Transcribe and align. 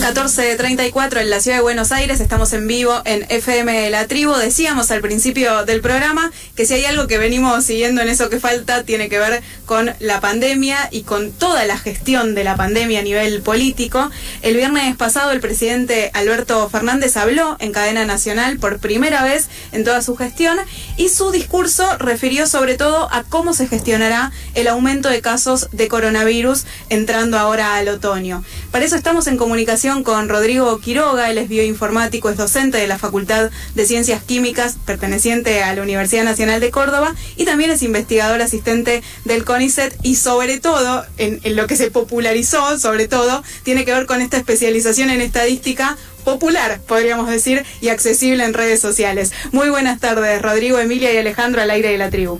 14.34 0.00 1.20
en 1.20 1.28
la 1.28 1.40
ciudad 1.40 1.58
de 1.58 1.62
Buenos 1.62 1.92
Aires, 1.92 2.20
estamos 2.20 2.54
en 2.54 2.66
vivo 2.66 3.02
en 3.04 3.26
FM 3.28 3.90
La 3.90 4.06
Tribu. 4.06 4.32
Decíamos 4.32 4.90
al 4.90 5.02
principio 5.02 5.66
del 5.66 5.82
programa 5.82 6.32
que 6.56 6.64
si 6.64 6.72
hay 6.72 6.86
algo 6.86 7.06
que 7.06 7.18
venimos 7.18 7.66
siguiendo 7.66 8.00
en 8.00 8.08
eso 8.08 8.30
que 8.30 8.40
falta, 8.40 8.82
tiene 8.82 9.10
que 9.10 9.18
ver 9.18 9.42
con 9.66 9.92
la 10.00 10.20
pandemia 10.20 10.88
y 10.90 11.02
con 11.02 11.32
toda 11.32 11.66
la 11.66 11.78
gestión 11.78 12.34
de 12.34 12.44
la 12.44 12.56
pandemia 12.56 13.00
a 13.00 13.02
nivel 13.02 13.42
político. 13.42 14.10
El 14.40 14.56
viernes 14.56 14.96
pasado 14.96 15.32
el 15.32 15.40
presidente 15.40 16.10
Alberto 16.14 16.66
Fernández 16.70 17.18
habló 17.18 17.56
en 17.60 17.72
cadena 17.72 18.06
nacional 18.06 18.58
por 18.58 18.78
primera 18.78 19.22
vez 19.22 19.48
en 19.70 19.84
toda 19.84 20.00
su 20.00 20.16
gestión 20.16 20.58
y 20.96 21.10
su 21.10 21.30
discurso 21.30 21.98
refirió 21.98 22.46
sobre 22.46 22.76
todo 22.76 23.12
a 23.12 23.22
cómo 23.22 23.52
se 23.52 23.68
gestionará 23.68 24.32
el 24.54 24.66
aumento 24.66 25.10
de 25.10 25.20
casos 25.20 25.68
de 25.72 25.88
coronavirus 25.88 26.64
entrando 26.88 27.38
ahora 27.38 27.76
al 27.76 27.88
otoño. 27.88 28.42
Para 28.70 28.86
eso 28.86 28.96
estamos 28.96 29.26
en 29.26 29.36
comunicación 29.36 29.89
con 30.04 30.28
Rodrigo 30.28 30.78
Quiroga, 30.78 31.30
él 31.30 31.38
es 31.38 31.48
bioinformático, 31.48 32.30
es 32.30 32.36
docente 32.36 32.78
de 32.78 32.86
la 32.86 32.96
Facultad 32.96 33.50
de 33.74 33.86
Ciencias 33.86 34.22
Químicas 34.22 34.76
perteneciente 34.86 35.64
a 35.64 35.74
la 35.74 35.82
Universidad 35.82 36.22
Nacional 36.22 36.60
de 36.60 36.70
Córdoba 36.70 37.16
y 37.36 37.44
también 37.44 37.72
es 37.72 37.82
investigador 37.82 38.40
asistente 38.40 39.02
del 39.24 39.44
CONICET 39.44 39.98
y 40.04 40.14
sobre 40.14 40.60
todo, 40.60 41.04
en, 41.18 41.40
lo 41.56 41.66
que 41.66 41.76
se 41.76 41.90
popularizó, 41.90 42.78
sobre 42.78 43.08
todo, 43.08 43.42
tiene 43.64 43.84
que 43.84 43.92
ver 43.92 44.06
con 44.06 44.22
esta 44.22 44.36
especialización 44.36 45.10
en 45.10 45.20
estadística 45.20 45.98
popular, 46.24 46.80
podríamos 46.86 47.28
decir, 47.28 47.64
y 47.80 47.88
accesible 47.88 48.44
en 48.44 48.54
redes 48.54 48.80
sociales. 48.80 49.32
Muy 49.50 49.70
buenas 49.70 49.98
tardes, 49.98 50.40
Rodrigo, 50.40 50.78
Emilia 50.78 51.12
y 51.12 51.16
Alejandro 51.16 51.62
al 51.62 51.70
aire 51.70 51.90
de 51.90 51.98
la 51.98 52.10
tribu. 52.10 52.38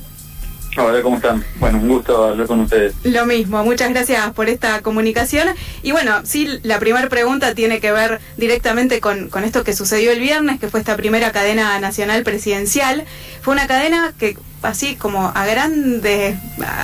Hola, 0.76 1.02
¿cómo 1.02 1.16
están? 1.16 1.44
Bueno, 1.56 1.78
un 1.78 1.88
gusto 1.88 2.28
hablar 2.28 2.46
con 2.46 2.60
ustedes. 2.60 2.94
Lo 3.02 3.26
mismo, 3.26 3.64
muchas 3.64 3.90
gracias 3.90 4.32
por 4.34 4.48
esta 4.48 4.82
comunicación. 4.82 5.48
Y 5.82 5.90
bueno, 5.90 6.20
sí, 6.24 6.48
la 6.62 6.78
primera 6.78 7.08
pregunta 7.08 7.54
tiene 7.56 7.80
que 7.80 7.90
ver 7.90 8.20
directamente 8.36 9.00
con, 9.00 9.30
con 9.30 9.42
esto 9.42 9.64
que 9.64 9.74
sucedió 9.74 10.12
el 10.12 10.20
viernes, 10.20 10.60
que 10.60 10.68
fue 10.68 10.78
esta 10.78 10.96
primera 10.96 11.32
cadena 11.32 11.80
nacional 11.80 12.22
presidencial. 12.22 13.04
Fue 13.42 13.52
una 13.52 13.66
cadena 13.66 14.14
que 14.16 14.36
así 14.62 14.94
como 14.94 15.32
a 15.34 15.44
grandes, 15.46 16.38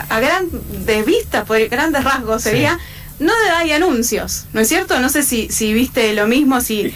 a, 0.08 0.18
grandes 0.18 1.06
vistas, 1.06 1.44
por 1.44 1.64
grandes 1.68 2.02
rasgos 2.02 2.42
sería, 2.42 2.80
no 3.20 3.32
hay 3.56 3.70
anuncios, 3.70 4.46
¿no 4.52 4.60
es 4.60 4.68
cierto? 4.68 4.98
No 4.98 5.08
sé 5.10 5.22
si, 5.22 5.48
si 5.48 5.72
viste 5.72 6.12
lo 6.14 6.26
mismo, 6.26 6.60
si... 6.60 6.92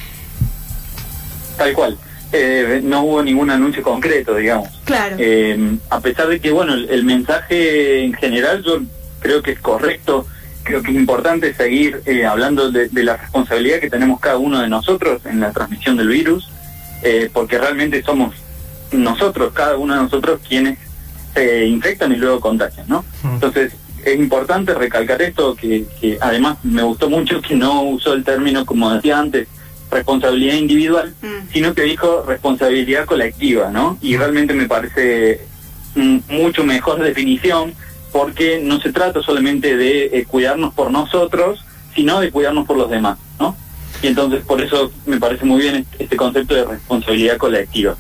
Tal 1.57 1.73
cual. 1.73 1.99
Eh, 2.33 2.81
no 2.85 3.03
hubo 3.03 3.23
ningún 3.23 3.51
anuncio 3.51 3.83
concreto, 3.83 4.37
digamos. 4.37 4.69
Claro. 4.85 5.17
Eh, 5.19 5.79
a 5.89 6.01
pesar 6.01 6.29
de 6.29 6.41
que, 6.41 6.53
bueno, 6.53 6.75
el, 6.75 7.05
mensaje 7.05 8.05
en 8.05 8.13
general 8.15 8.63
yo 8.63 8.81
creo 9.19 9.43
que 9.43 9.53
es 9.53 9.59
correcto, 9.59 10.27
creo 10.63 10.83
que 10.83 10.91
es 10.91 10.97
importante 10.97 11.53
seguir 11.55 12.03
eh, 12.07 12.25
hablando 12.25 12.71
de, 12.71 12.89
la 12.93 13.17
responsabilidad 13.17 13.81
que 13.81 13.91
tenemos 13.91 14.21
cada 14.21 14.39
uno 14.39 14.61
de 14.61 14.69
nosotros 14.69 15.23
en 15.27 15.41
la 15.41 15.53
transmisión 15.53 15.97
del 15.97 16.09
virus, 16.09 16.49
porque 17.33 17.59
realmente 17.59 18.03
somos 18.03 18.35
nosotros, 18.93 19.53
cada 19.55 19.79
uno 19.79 19.95
de 19.95 20.03
nosotros, 20.03 20.41
quienes 20.47 20.79
se 21.35 21.67
infectan 21.67 22.13
y 22.13 22.17
luego 22.17 22.41
contagian, 22.41 22.87
¿no? 22.89 23.05
Entonces, 23.25 23.73
es 24.05 24.17
importante 24.17 24.75
recalcar 24.75 25.23
esto, 25.23 25.57
que, 25.57 25.87
que 25.99 26.19
además 26.21 26.59
me 26.63 26.83
gustó 26.83 27.09
mucho 27.09 27.41
que 27.41 27.57
no 27.57 27.83
usó 27.85 28.13
el 28.13 28.23
término, 28.23 28.67
como 28.67 28.93
decía 28.95 29.19
antes, 29.19 29.49
responsabilidad 29.91 30.55
individual, 30.55 31.15
mm. 31.23 31.53
sino 31.53 31.75
que 31.75 31.83
dijo 31.83 32.25
responsabilidad 32.27 33.07
colectiva, 33.07 33.71
¿no? 33.71 33.99
Y 34.01 34.17
realmente 34.17 34.55
me 34.55 34.67
parece 34.67 35.47
mucho 35.95 36.65
mejor 36.65 37.03
definición 37.03 37.75
porque 38.13 38.61
no 38.63 38.81
se 38.81 38.93
trata 38.93 39.23
solamente 39.23 39.77
de 39.77 40.07
eh, 40.07 40.25
cuidarnos 40.27 40.75
por 40.75 40.91
nosotros, 40.91 41.65
sino 41.95 42.21
de 42.21 42.31
cuidarnos 42.31 42.67
por 42.67 42.77
los 42.77 42.91
demás, 42.91 43.19
¿no? 43.39 43.57
Y 44.03 44.09
entonces 44.09 44.45
por 44.45 44.61
eso 44.61 44.91
me 45.07 45.19
parece 45.19 45.45
muy 45.45 45.61
bien 45.61 45.77
este, 45.77 46.05
este 46.05 46.17
concepto 46.17 46.55
de 46.55 46.65
responsabilidad 46.65 47.37
colectiva. 47.37 47.97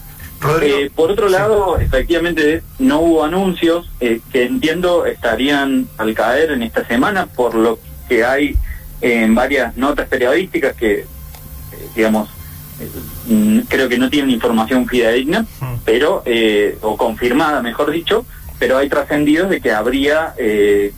Eh, 0.62 0.90
por 0.94 1.10
otro 1.10 1.28
lado, 1.28 1.78
efectivamente 1.78 2.62
no 2.78 3.00
hubo 3.00 3.24
anuncios 3.24 3.90
eh, 4.00 4.20
que 4.32 4.44
entiendo 4.44 5.04
estarían 5.04 5.86
al 5.98 6.14
caer 6.14 6.52
en 6.52 6.62
esta 6.62 6.86
semana 6.86 7.26
por 7.26 7.54
lo 7.54 7.78
que 8.08 8.24
hay 8.24 8.56
en 9.02 9.34
varias 9.34 9.76
notas 9.76 10.08
periodísticas 10.08 10.74
que 10.76 11.04
digamos, 11.94 12.28
mm, 13.26 13.60
creo 13.68 13.88
que 13.88 13.98
no 13.98 14.10
tienen 14.10 14.30
información 14.30 14.86
fidedigna, 14.86 15.46
pero, 15.84 16.22
eh, 16.26 16.78
o 16.80 16.96
confirmada, 16.96 17.62
mejor 17.62 17.90
dicho, 17.90 18.24
pero 18.58 18.78
hay 18.78 18.88
trascendidos 18.88 19.50
de 19.50 19.60
que 19.60 19.72
habría 19.72 20.34
eh, 20.36 20.92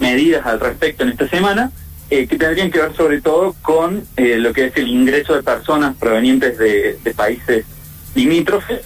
medidas 0.00 0.46
al 0.46 0.60
respecto 0.60 1.04
en 1.04 1.10
esta 1.10 1.28
semana 1.28 1.70
eh, 2.10 2.26
que 2.26 2.36
tendrían 2.36 2.70
que 2.70 2.80
ver 2.80 2.94
sobre 2.94 3.20
todo 3.20 3.54
con 3.62 4.04
lo 4.16 4.52
que 4.52 4.66
es 4.66 4.76
el 4.76 4.88
ingreso 4.88 5.34
de 5.34 5.42
personas 5.42 5.96
provenientes 5.96 6.58
de, 6.58 7.14
países 7.16 7.64
limítrofes, 8.14 8.82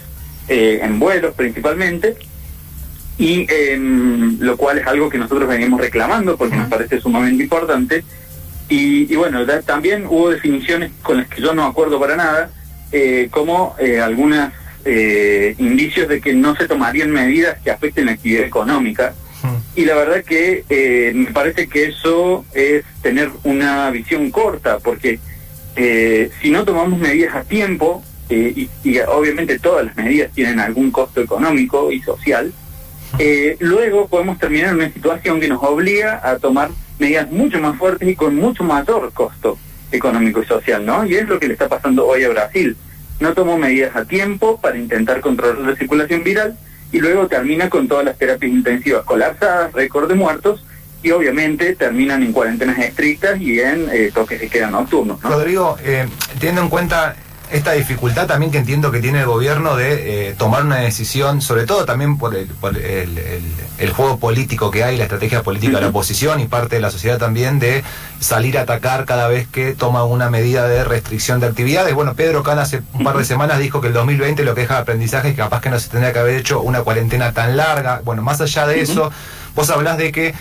en 0.49 0.99
vuelos 0.99 1.35
principalmente, 1.35 2.17
y 3.21 3.47
em, 3.53 4.39
lo 4.41 4.57
cual 4.57 4.79
es 4.79 4.87
algo 4.87 5.11
que 5.11 5.19
nosotros 5.19 5.47
venimos 5.47 5.79
reclamando 5.79 6.39
porque 6.39 6.57
nos 6.57 6.69
parece 6.69 7.01
sumamente 7.01 7.43
importante 7.43 8.03
y, 8.71 9.17
bueno, 9.17 9.45
también 9.67 10.07
hubo 10.07 10.31
definiciones 10.31 10.93
con 11.03 11.17
las 11.17 11.27
que 11.27 11.43
yo 11.43 11.53
no 11.55 11.65
acuerdo 11.65 11.99
para 11.99 12.15
nada, 12.15 12.51
eh, 12.93 13.27
como 13.29 13.75
eh, 13.81 14.01
algunos 14.01 14.53
eh, 14.85 15.57
indicios 15.59 16.09
de 16.09 16.21
que 16.21 16.33
no 16.35 16.55
se 16.55 16.69
tomarían 16.69 17.11
medidas 17.11 17.59
que 17.65 17.73
afecten 17.73 18.07
la 18.07 18.13
actividad 18.13 18.45
económica. 18.45 19.13
Hmm. 19.43 19.57
Y 19.75 19.87
la 19.87 19.97
verdad 19.97 20.23
que 20.23 20.65
eh, 20.69 21.11
me 21.13 21.33
parece 21.33 21.69
que 21.69 21.87
eso 21.87 22.45
es 22.55 22.85
tener 23.03 23.31
una 23.43 23.91
visión 23.91 24.31
corta, 24.31 24.79
porque 24.79 25.19
si 26.43 26.51
no 26.51 26.65
tomamos 26.65 26.99
medidas 26.99 27.35
a 27.35 27.43
tiempo, 27.43 28.05
y, 28.29 28.69
y, 28.85 28.99
obviamente 29.01 29.59
todas 29.59 29.87
las 29.87 29.97
medidas 29.97 30.31
tienen 30.33 30.61
algún 30.61 30.93
costo 30.93 31.21
económico 31.21 31.91
y 31.91 32.01
social, 32.03 32.53
hmm. 33.15 33.17
luego 33.59 34.07
podemos 34.07 34.39
terminar 34.39 34.71
en 34.71 34.77
una 34.77 34.93
situación 34.93 35.41
que 35.41 35.49
nos 35.49 35.61
obliga 35.61 36.21
a 36.23 36.39
tomar 36.39 36.71
medidas 37.01 37.31
mucho 37.31 37.59
más 37.59 37.77
fuertes 37.79 38.09
y 38.09 38.15
con 38.15 38.37
mucho 38.37 38.63
mayor 38.63 39.13
costo 39.13 39.59
económico 39.91 40.43
y 40.43 40.47
social, 40.47 40.85
¿no? 40.87 41.05
Y 41.05 41.17
es 41.17 41.29
lo 41.29 41.41
que 41.41 41.49
le 41.49 41.55
está 41.55 41.69
pasando 41.69 42.07
hoy 42.07 42.23
a 42.25 42.29
Brasil. 42.29 42.77
No 43.19 43.35
tomó 43.35 43.59
medidas 43.59 43.97
a 43.97 44.05
tiempo 44.05 44.61
para 44.61 44.79
intentar 44.79 45.21
controlar 45.21 45.59
la 45.59 45.77
circulación 45.77 46.23
viral 46.23 46.57
y 46.93 47.01
luego 47.01 47.27
termina 47.27 47.69
con 47.69 47.89
todas 47.89 48.05
las 48.05 48.19
terapias 48.19 48.53
intensivas 48.53 49.05
colapsadas, 49.05 49.73
récord 49.73 50.09
de 50.09 50.15
muertos 50.15 50.65
y 51.03 51.11
obviamente 51.13 51.75
terminan 51.75 52.23
en 52.23 52.33
cuarentenas 52.33 52.79
estrictas 52.79 53.41
y 53.41 53.61
en 53.61 53.89
eh, 53.91 54.11
toques 54.13 54.41
de 54.41 54.49
queda 54.49 54.71
nocturnos. 54.71 55.23
¿no? 55.23 55.31
Rodrigo, 55.31 55.77
eh, 55.83 56.07
teniendo 56.39 56.63
en 56.63 56.69
cuenta 56.69 57.17
esta 57.53 57.73
dificultad 57.73 58.27
también 58.27 58.53
que 58.53 58.59
entiendo 58.59 58.91
que 58.91 59.01
tiene 59.01 59.21
el 59.21 59.27
gobierno 59.27 59.77
de 59.77 60.29
eh, 60.29 60.35
tomar 60.37 60.65
una 60.65 60.77
decisión, 60.77 61.43
sobre 61.43 61.67
todo 61.67 61.85
también 61.85 62.17
por, 62.17 62.35
el, 62.35 62.49
el, 63.79 63.91
juego 63.93 64.19
político 64.19 64.71
que 64.71 64.85
hay, 64.85 64.97
la 64.97 65.05
estrategia 65.05 65.43
política 65.43 65.77
de 65.77 65.83
la 65.83 65.89
oposición 65.89 66.41
y 66.41 66.47
parte 66.47 66.77
de 66.77 66.81
la 66.81 66.91
sociedad 66.91 67.19
también 67.19 67.59
de 67.59 67.83
salir 68.21 68.57
a 68.59 68.63
atacar 68.63 69.05
cada 69.05 69.29
vez 69.29 69.49
que 69.49 69.75
toma 69.75 70.05
una 70.05 70.31
medida 70.31 70.69
de 70.69 70.85
restricción 70.85 71.41
de 71.41 71.49
actividades. 71.49 71.95
Bueno, 71.95 72.15
Pedro 72.15 72.43
Can 72.43 72.59
hace 72.59 72.83
un 72.93 73.05
par 73.05 73.17
de 73.17 73.25
semanas 73.25 73.59
dijo 73.59 73.81
que 73.81 73.89
el 73.89 73.95
2020 73.95 74.45
lo 74.45 74.55
que 74.55 74.63
deja 74.63 74.75
de 74.75 74.81
aprendizaje 74.83 75.29
es 75.29 75.35
que 75.35 75.41
capaz 75.41 75.61
que 75.61 75.71
no 75.71 75.79
se 75.79 75.89
tendría 75.89 76.13
que 76.13 76.19
haber 76.21 76.37
hecho 76.37 76.61
una 76.61 76.83
cuarentena 76.83 77.33
tan 77.33 77.57
larga. 77.57 78.01
Bueno, 78.05 78.23
más 78.23 78.41
allá 78.41 78.67
de 78.67 78.81
eso, 78.81 79.11
vos 79.55 79.71
hablás 79.71 79.99
de 79.99 80.13
que 80.13 80.35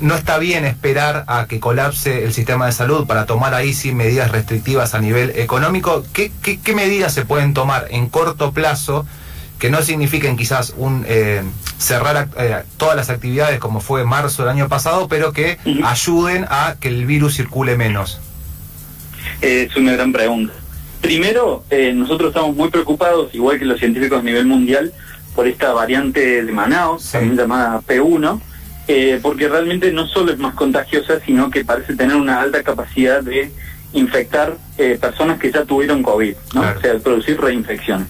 no 0.00 0.14
está 0.14 0.38
bien 0.38 0.64
esperar 0.64 1.24
a 1.26 1.46
que 1.46 1.60
colapse 1.60 2.24
el 2.24 2.32
sistema 2.32 2.66
de 2.66 2.72
salud 2.72 3.06
para 3.06 3.26
tomar 3.26 3.54
ahí 3.54 3.72
sí 3.72 3.92
medidas 3.92 4.30
restrictivas 4.30 4.94
a 4.94 5.00
nivel 5.00 5.30
económico. 5.36 6.04
¿Qué, 6.12 6.32
qué, 6.42 6.74
medidas 6.74 7.12
se 7.12 7.24
pueden 7.24 7.54
tomar 7.54 7.86
en 7.90 8.08
corto 8.08 8.52
plazo 8.52 9.06
que 9.58 9.70
no 9.70 9.82
signifiquen 9.82 10.36
quizás 10.36 10.72
un 10.76 11.04
eh, 11.06 11.42
cerrar 11.78 12.28
eh, 12.38 12.62
todas 12.78 12.96
las 12.96 13.10
actividades 13.10 13.58
como 13.58 13.80
fue 13.80 14.04
marzo 14.04 14.42
del 14.42 14.50
año 14.50 14.68
pasado, 14.68 15.06
pero 15.08 15.32
que 15.32 15.58
ayuden 15.84 16.46
a 16.48 16.76
que 16.80 16.88
el 16.88 17.04
virus 17.04 17.36
circule 17.36 17.76
menos? 17.76 18.20
Es 19.42 19.76
una 19.76 19.92
gran 19.92 20.12
pregunta. 20.12 20.54
Primero, 21.00 21.64
eh, 21.70 21.92
nosotros 21.94 22.28
estamos 22.28 22.54
muy 22.56 22.70
preocupados, 22.70 23.34
igual 23.34 23.58
que 23.58 23.64
los 23.64 23.78
científicos 23.78 24.20
a 24.20 24.22
nivel 24.22 24.46
mundial, 24.46 24.92
por 25.34 25.46
esta 25.46 25.72
variante 25.72 26.42
de 26.42 26.52
Manaus, 26.52 27.10
también 27.10 27.36
llamada 27.36 27.80
P1, 27.80 28.40
eh, 28.88 29.18
porque 29.22 29.48
realmente 29.48 29.92
no 29.92 30.06
solo 30.06 30.32
es 30.32 30.38
más 30.38 30.54
contagiosa, 30.54 31.20
sino 31.24 31.50
que 31.50 31.64
parece 31.64 31.94
tener 31.94 32.16
una 32.16 32.40
alta 32.40 32.62
capacidad 32.62 33.22
de 33.22 33.50
infectar 33.92 34.56
eh, 34.78 34.98
personas 35.00 35.38
que 35.38 35.50
ya 35.50 35.64
tuvieron 35.64 36.02
COVID, 36.02 36.34
¿no? 36.54 36.60
Claro. 36.60 36.78
o 36.78 36.80
sea, 36.80 36.98
producir 36.98 37.40
reinfecciones. 37.40 38.08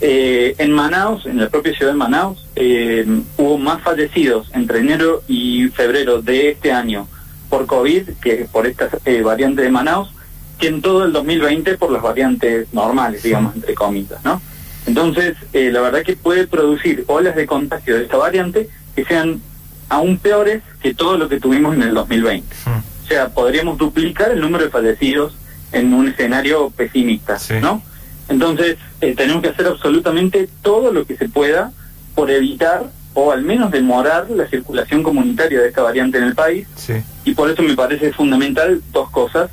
Eh, 0.00 0.54
en 0.58 0.72
Manaus, 0.72 1.24
en 1.24 1.38
la 1.38 1.48
propia 1.48 1.74
ciudad 1.74 1.92
de 1.92 1.98
Manaus, 1.98 2.46
eh, 2.54 3.06
hubo 3.38 3.56
más 3.56 3.82
fallecidos 3.82 4.50
entre 4.52 4.80
enero 4.80 5.22
y 5.26 5.68
febrero 5.68 6.20
de 6.20 6.50
este 6.50 6.70
año 6.70 7.08
por 7.48 7.66
COVID 7.66 8.10
que 8.22 8.46
por 8.50 8.66
esta 8.66 8.90
eh, 9.06 9.22
variante 9.22 9.62
de 9.62 9.70
Manaus, 9.70 10.10
que 10.58 10.68
en 10.68 10.82
todo 10.82 11.04
el 11.04 11.12
2020 11.12 11.78
por 11.78 11.90
las 11.90 12.02
variantes 12.02 12.72
normales, 12.72 13.22
digamos, 13.22 13.54
entre 13.54 13.74
comillas, 13.74 14.22
¿no? 14.24 14.40
Entonces, 14.86 15.36
eh, 15.52 15.70
la 15.72 15.80
verdad 15.80 16.02
que 16.02 16.16
puede 16.16 16.46
producir 16.46 17.04
olas 17.08 17.34
de 17.34 17.46
contagio 17.46 17.96
de 17.96 18.04
esta 18.04 18.16
variante 18.18 18.68
que 18.94 19.04
sean 19.04 19.40
aún 19.88 20.18
peores 20.18 20.62
que 20.80 20.94
todo 20.94 21.16
lo 21.18 21.28
que 21.28 21.38
tuvimos 21.40 21.74
en 21.74 21.82
el 21.82 21.94
2020. 21.94 22.46
Mm. 22.66 23.04
O 23.04 23.08
sea, 23.08 23.28
podríamos 23.28 23.78
duplicar 23.78 24.30
el 24.32 24.40
número 24.40 24.64
de 24.64 24.70
fallecidos 24.70 25.36
en 25.72 25.92
un 25.94 26.08
escenario 26.08 26.70
pesimista, 26.70 27.38
Sí. 27.38 27.54
¿no? 27.60 27.82
Entonces, 28.28 28.76
eh, 29.00 29.14
tenemos 29.16 29.42
que 29.42 29.50
hacer 29.50 29.66
absolutamente 29.66 30.48
todo 30.62 30.92
lo 30.92 31.06
que 31.06 31.16
se 31.16 31.28
pueda 31.28 31.70
por 32.14 32.30
evitar 32.30 32.90
o 33.14 33.30
al 33.32 33.42
menos 33.42 33.70
demorar 33.70 34.28
la 34.30 34.46
circulación 34.48 35.02
comunitaria 35.02 35.60
de 35.60 35.68
esta 35.68 35.82
variante 35.82 36.18
en 36.18 36.24
el 36.24 36.34
país 36.34 36.66
Sí. 36.76 36.94
y 37.24 37.34
por 37.34 37.48
eso 37.50 37.62
me 37.62 37.74
parece 37.76 38.12
fundamental 38.12 38.82
dos 38.92 39.10
cosas. 39.10 39.50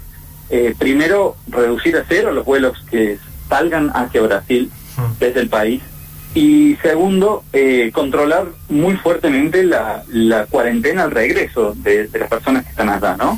Eh, 0.50 0.76
primero, 0.78 1.36
reducir 1.48 1.96
a 1.98 2.04
cero 2.10 2.32
los 2.34 2.46
vuelos 2.46 2.78
que 2.90 3.18
salgan 3.50 3.92
hacia 3.94 4.22
Brasil 4.22 4.72
Mm. 4.98 5.02
desde 5.20 5.40
el 5.42 5.50
país. 5.50 5.82
Y 6.36 6.76
segundo, 6.82 7.44
eh, 7.54 7.92
controlar 7.94 8.48
muy 8.70 8.96
fuertemente 8.96 9.64
la, 9.64 10.04
la 10.10 10.46
cuarentena 10.48 11.04
al 11.04 11.12
regreso 11.12 11.76
de, 11.78 12.08
de 12.08 12.20
las 12.20 12.30
personas 12.30 12.64
que 12.64 12.72
están 12.72 12.90
allá, 12.90 13.16
¿no? 13.18 13.38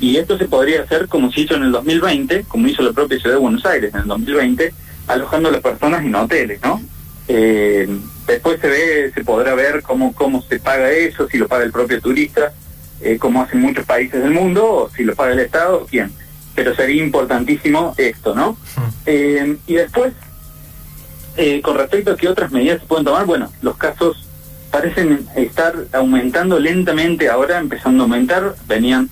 Y 0.00 0.16
esto 0.16 0.38
se 0.38 0.44
podría 0.44 0.82
hacer 0.82 1.08
como 1.08 1.32
se 1.32 1.40
hizo 1.40 1.56
en 1.56 1.64
el 1.64 1.72
2020, 1.72 2.44
como 2.46 2.68
hizo 2.68 2.82
la 2.82 2.92
propia 2.92 3.18
ciudad 3.18 3.34
de 3.34 3.40
Buenos 3.40 3.66
Aires 3.66 3.92
en 3.92 4.00
el 4.02 4.06
2020, 4.06 4.72
alojando 5.08 5.48
a 5.48 5.52
las 5.52 5.60
personas 5.60 6.04
en 6.04 6.14
hoteles, 6.14 6.60
¿no? 6.62 6.80
Eh, 7.26 7.88
después 8.26 8.60
se 8.60 8.68
ve, 8.68 9.12
se 9.12 9.24
podrá 9.24 9.54
ver 9.54 9.82
cómo, 9.82 10.14
cómo 10.14 10.42
se 10.42 10.60
paga 10.60 10.90
eso, 10.92 11.28
si 11.28 11.38
lo 11.38 11.48
paga 11.48 11.64
el 11.64 11.72
propio 11.72 12.00
turista, 12.00 12.52
eh, 13.00 13.18
como 13.18 13.42
hacen 13.42 13.60
muchos 13.60 13.84
países 13.84 14.22
del 14.22 14.30
mundo, 14.30 14.64
o 14.64 14.90
si 14.90 15.02
lo 15.02 15.14
paga 15.14 15.32
el 15.32 15.40
Estado, 15.40 15.86
quién. 15.90 16.12
Pero 16.54 16.74
sería 16.74 17.02
importantísimo 17.02 17.94
esto, 17.96 18.34
¿no? 18.34 18.56
Eh, 19.06 19.56
y 19.66 19.74
después, 19.74 20.12
eh, 21.38 21.62
con 21.62 21.76
respecto 21.76 22.10
a 22.10 22.16
qué 22.16 22.28
otras 22.28 22.50
medidas 22.50 22.80
se 22.80 22.86
pueden 22.86 23.04
tomar, 23.04 23.24
bueno, 23.24 23.50
los 23.62 23.76
casos 23.76 24.26
parecen 24.72 25.26
estar 25.36 25.74
aumentando 25.92 26.58
lentamente 26.58 27.28
ahora, 27.28 27.58
empezando 27.58 28.02
a 28.02 28.06
aumentar, 28.06 28.54
venían, 28.66 29.08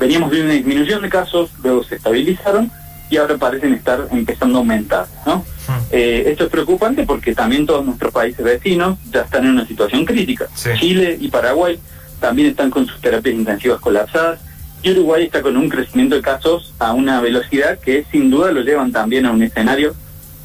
veníamos 0.00 0.32
de 0.32 0.42
una 0.42 0.52
disminución 0.54 1.02
de 1.02 1.08
casos, 1.08 1.50
luego 1.62 1.84
se 1.84 1.94
estabilizaron 1.94 2.70
y 3.08 3.16
ahora 3.16 3.36
parecen 3.36 3.74
estar 3.74 4.08
empezando 4.10 4.58
a 4.58 4.60
aumentar, 4.60 5.06
¿no? 5.24 5.38
Mm. 5.38 5.72
Eh, 5.92 6.24
esto 6.26 6.44
es 6.44 6.50
preocupante 6.50 7.04
porque 7.04 7.32
también 7.32 7.64
todos 7.64 7.86
nuestros 7.86 8.12
países 8.12 8.44
vecinos 8.44 8.98
ya 9.12 9.22
están 9.22 9.44
en 9.44 9.52
una 9.52 9.66
situación 9.66 10.04
crítica. 10.04 10.48
Sí. 10.54 10.70
Chile 10.78 11.16
y 11.20 11.28
Paraguay 11.28 11.78
también 12.20 12.48
están 12.48 12.70
con 12.70 12.86
sus 12.86 13.00
terapias 13.00 13.36
intensivas 13.36 13.80
colapsadas 13.80 14.40
y 14.82 14.90
Uruguay 14.90 15.26
está 15.26 15.42
con 15.42 15.56
un 15.56 15.68
crecimiento 15.68 16.16
de 16.16 16.22
casos 16.22 16.74
a 16.80 16.92
una 16.92 17.20
velocidad 17.20 17.78
que 17.78 18.04
sin 18.10 18.30
duda 18.30 18.50
lo 18.50 18.62
llevan 18.62 18.90
también 18.90 19.26
a 19.26 19.30
un 19.30 19.42
escenario 19.42 19.94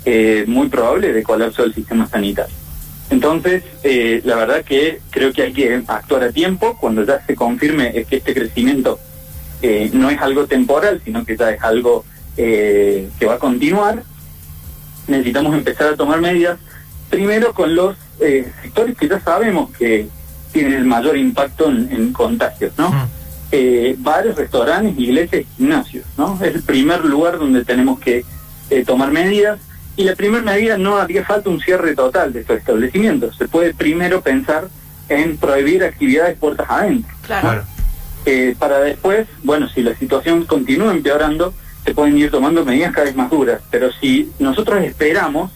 eh, 0.05 0.45
muy 0.47 0.67
probable 0.69 1.13
de 1.13 1.23
colapso 1.23 1.63
del 1.63 1.73
sistema 1.73 2.07
sanitario. 2.07 2.55
Entonces, 3.09 3.63
eh, 3.83 4.21
la 4.23 4.38
verdad 4.38 4.63
que 4.63 5.00
creo 5.11 5.31
que 5.33 5.44
hay 5.44 5.53
que 5.53 5.83
actuar 5.88 6.23
a 6.23 6.31
tiempo 6.31 6.77
cuando 6.79 7.05
ya 7.05 7.23
se 7.25 7.35
confirme 7.35 7.91
que 8.09 8.17
este 8.17 8.33
crecimiento 8.33 9.00
eh, 9.61 9.89
no 9.94 10.09
es 10.09 10.19
algo 10.19 10.45
temporal, 10.45 11.01
sino 11.03 11.23
que 11.23 11.38
ya 11.38 11.51
es 11.51 11.61
algo 11.61 12.03
eh, 12.38 13.09
que 13.19 13.25
va 13.25 13.35
a 13.35 13.39
continuar. 13.39 14.03
Necesitamos 15.07 15.53
empezar 15.53 15.94
a 15.94 15.95
tomar 15.95 16.21
medidas, 16.21 16.59
primero 17.09 17.53
con 17.53 17.75
los 17.75 17.95
eh, 18.19 18.51
sectores 18.61 18.97
que 18.97 19.07
ya 19.07 19.19
sabemos 19.19 19.69
que 19.77 20.07
tienen 20.51 20.73
el 20.73 20.85
mayor 20.85 21.17
impacto 21.17 21.69
en, 21.69 21.91
en 21.91 22.13
contagios, 22.13 22.73
¿no? 22.77 22.89
Mm. 22.91 23.07
eh, 23.51 23.95
bares, 24.00 24.35
restaurantes, 24.35 24.97
iglesias 24.97 25.45
gimnasios, 25.57 26.05
¿no? 26.17 26.39
Es 26.41 26.55
el 26.55 26.63
primer 26.63 27.03
lugar 27.05 27.38
donde 27.38 27.63
tenemos 27.65 28.00
que 28.00 28.23
eh, 28.69 28.83
tomar 28.85 29.11
medidas 29.11 29.59
y 29.95 30.04
la 30.04 30.16
primera 30.16 30.44
medida 30.44 30.78
no 30.78 30.98
haría 30.98 31.24
falta 31.24 31.50
un 31.50 31.60
cierre 31.60 31.95
total 31.95 32.34
de 32.34 32.42
estos 32.42 32.57
establecimientos. 32.57 33.38
Se 33.38 33.48
puede 33.48 33.74
primero 33.74 34.22
pensar 34.22 34.68
en 35.10 35.38
prohibir 35.38 35.84
actividades 35.84 36.38
puertas 36.38 36.68
adentro. 36.69 37.16
Claro. 37.25 37.42
Claro. 37.42 37.63
Eh, 38.25 38.56
para 38.57 38.80
después, 38.80 39.28
bueno, 39.44 39.68
si 39.69 39.81
la 39.81 39.95
situación 39.95 40.45
continúa 40.45 40.92
empeorando, 40.92 41.54
se 41.84 41.94
pueden 41.94 42.18
ir 42.18 42.31
tomando 42.31 42.63
medidas 42.63 42.94
cada 42.94 43.06
vez 43.06 43.16
más 43.16 43.30
duras. 43.30 43.62
Pero 43.69 43.92
si 43.92 44.31
nosotros 44.40 44.84
esperamos, 44.84 45.51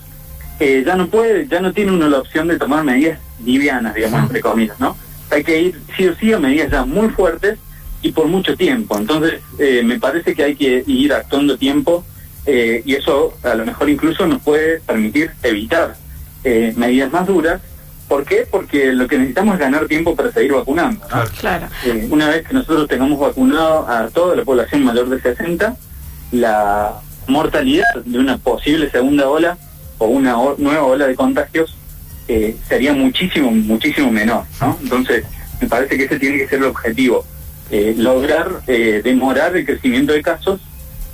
eh, 0.59 0.83
ya 0.85 0.95
no 0.95 1.07
puede, 1.07 1.47
ya 1.47 1.61
no 1.61 1.71
tiene 1.71 1.93
uno 1.93 2.09
la 2.09 2.19
opción 2.19 2.47
de 2.47 2.57
tomar 2.57 2.83
medidas 2.83 3.19
livianas, 3.43 3.95
digamos, 3.95 4.23
entre 4.23 4.41
comillas, 4.41 4.79
¿no? 4.79 4.97
Hay 5.31 5.43
que 5.43 5.61
ir 5.61 5.81
sí 5.95 6.07
o 6.07 6.15
sí 6.15 6.33
a 6.33 6.39
medidas 6.39 6.71
ya 6.71 6.85
muy 6.85 7.09
fuertes 7.09 7.57
y 8.01 8.11
por 8.11 8.27
mucho 8.27 8.55
tiempo. 8.55 8.97
Entonces, 8.97 9.41
eh, 9.59 9.81
me 9.83 9.99
parece 9.99 10.35
que 10.35 10.43
hay 10.43 10.55
que 10.55 10.83
ir 10.85 11.13
actuando 11.13 11.57
tiempo 11.57 12.05
eh, 12.47 12.81
y 12.85 12.95
eso 12.95 13.33
a 13.43 13.53
lo 13.55 13.65
mejor 13.65 13.89
incluso 13.89 14.25
nos 14.25 14.41
puede 14.41 14.79
permitir 14.79 15.31
evitar 15.43 15.95
eh, 16.43 16.73
medidas 16.75 17.11
más 17.11 17.27
duras. 17.27 17.61
¿Por 18.07 18.23
qué? 18.25 18.47
Porque 18.49 18.93
lo 18.93 19.05
que 19.07 19.17
necesitamos 19.17 19.55
es 19.55 19.59
ganar 19.59 19.85
tiempo 19.87 20.15
para 20.15 20.31
seguir 20.31 20.53
vacunando. 20.53 21.05
¿no? 21.13 21.23
Claro. 21.39 21.67
Eh, 21.85 22.07
una 22.09 22.29
vez 22.29 22.47
que 22.47 22.53
nosotros 22.53 22.87
tengamos 22.87 23.19
vacunado 23.19 23.85
a 23.87 24.07
toda 24.07 24.35
la 24.35 24.43
población 24.45 24.85
mayor 24.85 25.09
de 25.09 25.19
60, 25.21 25.75
la 26.31 26.93
mortalidad 27.27 27.85
de 28.05 28.19
una 28.19 28.37
posible 28.37 28.89
segunda 28.89 29.27
ola 29.29 29.57
o 29.97 30.07
una 30.07 30.39
o- 30.39 30.55
nueva 30.57 30.83
ola 30.83 31.07
de 31.07 31.15
contagios 31.15 31.75
eh, 32.29 32.55
sería 32.67 32.93
muchísimo, 32.93 33.51
muchísimo 33.51 34.11
menor. 34.11 34.43
¿no? 34.61 34.77
Entonces, 34.81 35.25
me 35.61 35.67
parece 35.67 35.97
que 35.97 36.05
ese 36.05 36.19
tiene 36.19 36.37
que 36.37 36.47
ser 36.47 36.59
el 36.59 36.65
objetivo, 36.65 37.25
eh, 37.71 37.93
lograr 37.97 38.61
eh, 38.67 39.01
demorar 39.03 39.55
el 39.57 39.65
crecimiento 39.65 40.13
de 40.13 40.21
casos 40.21 40.61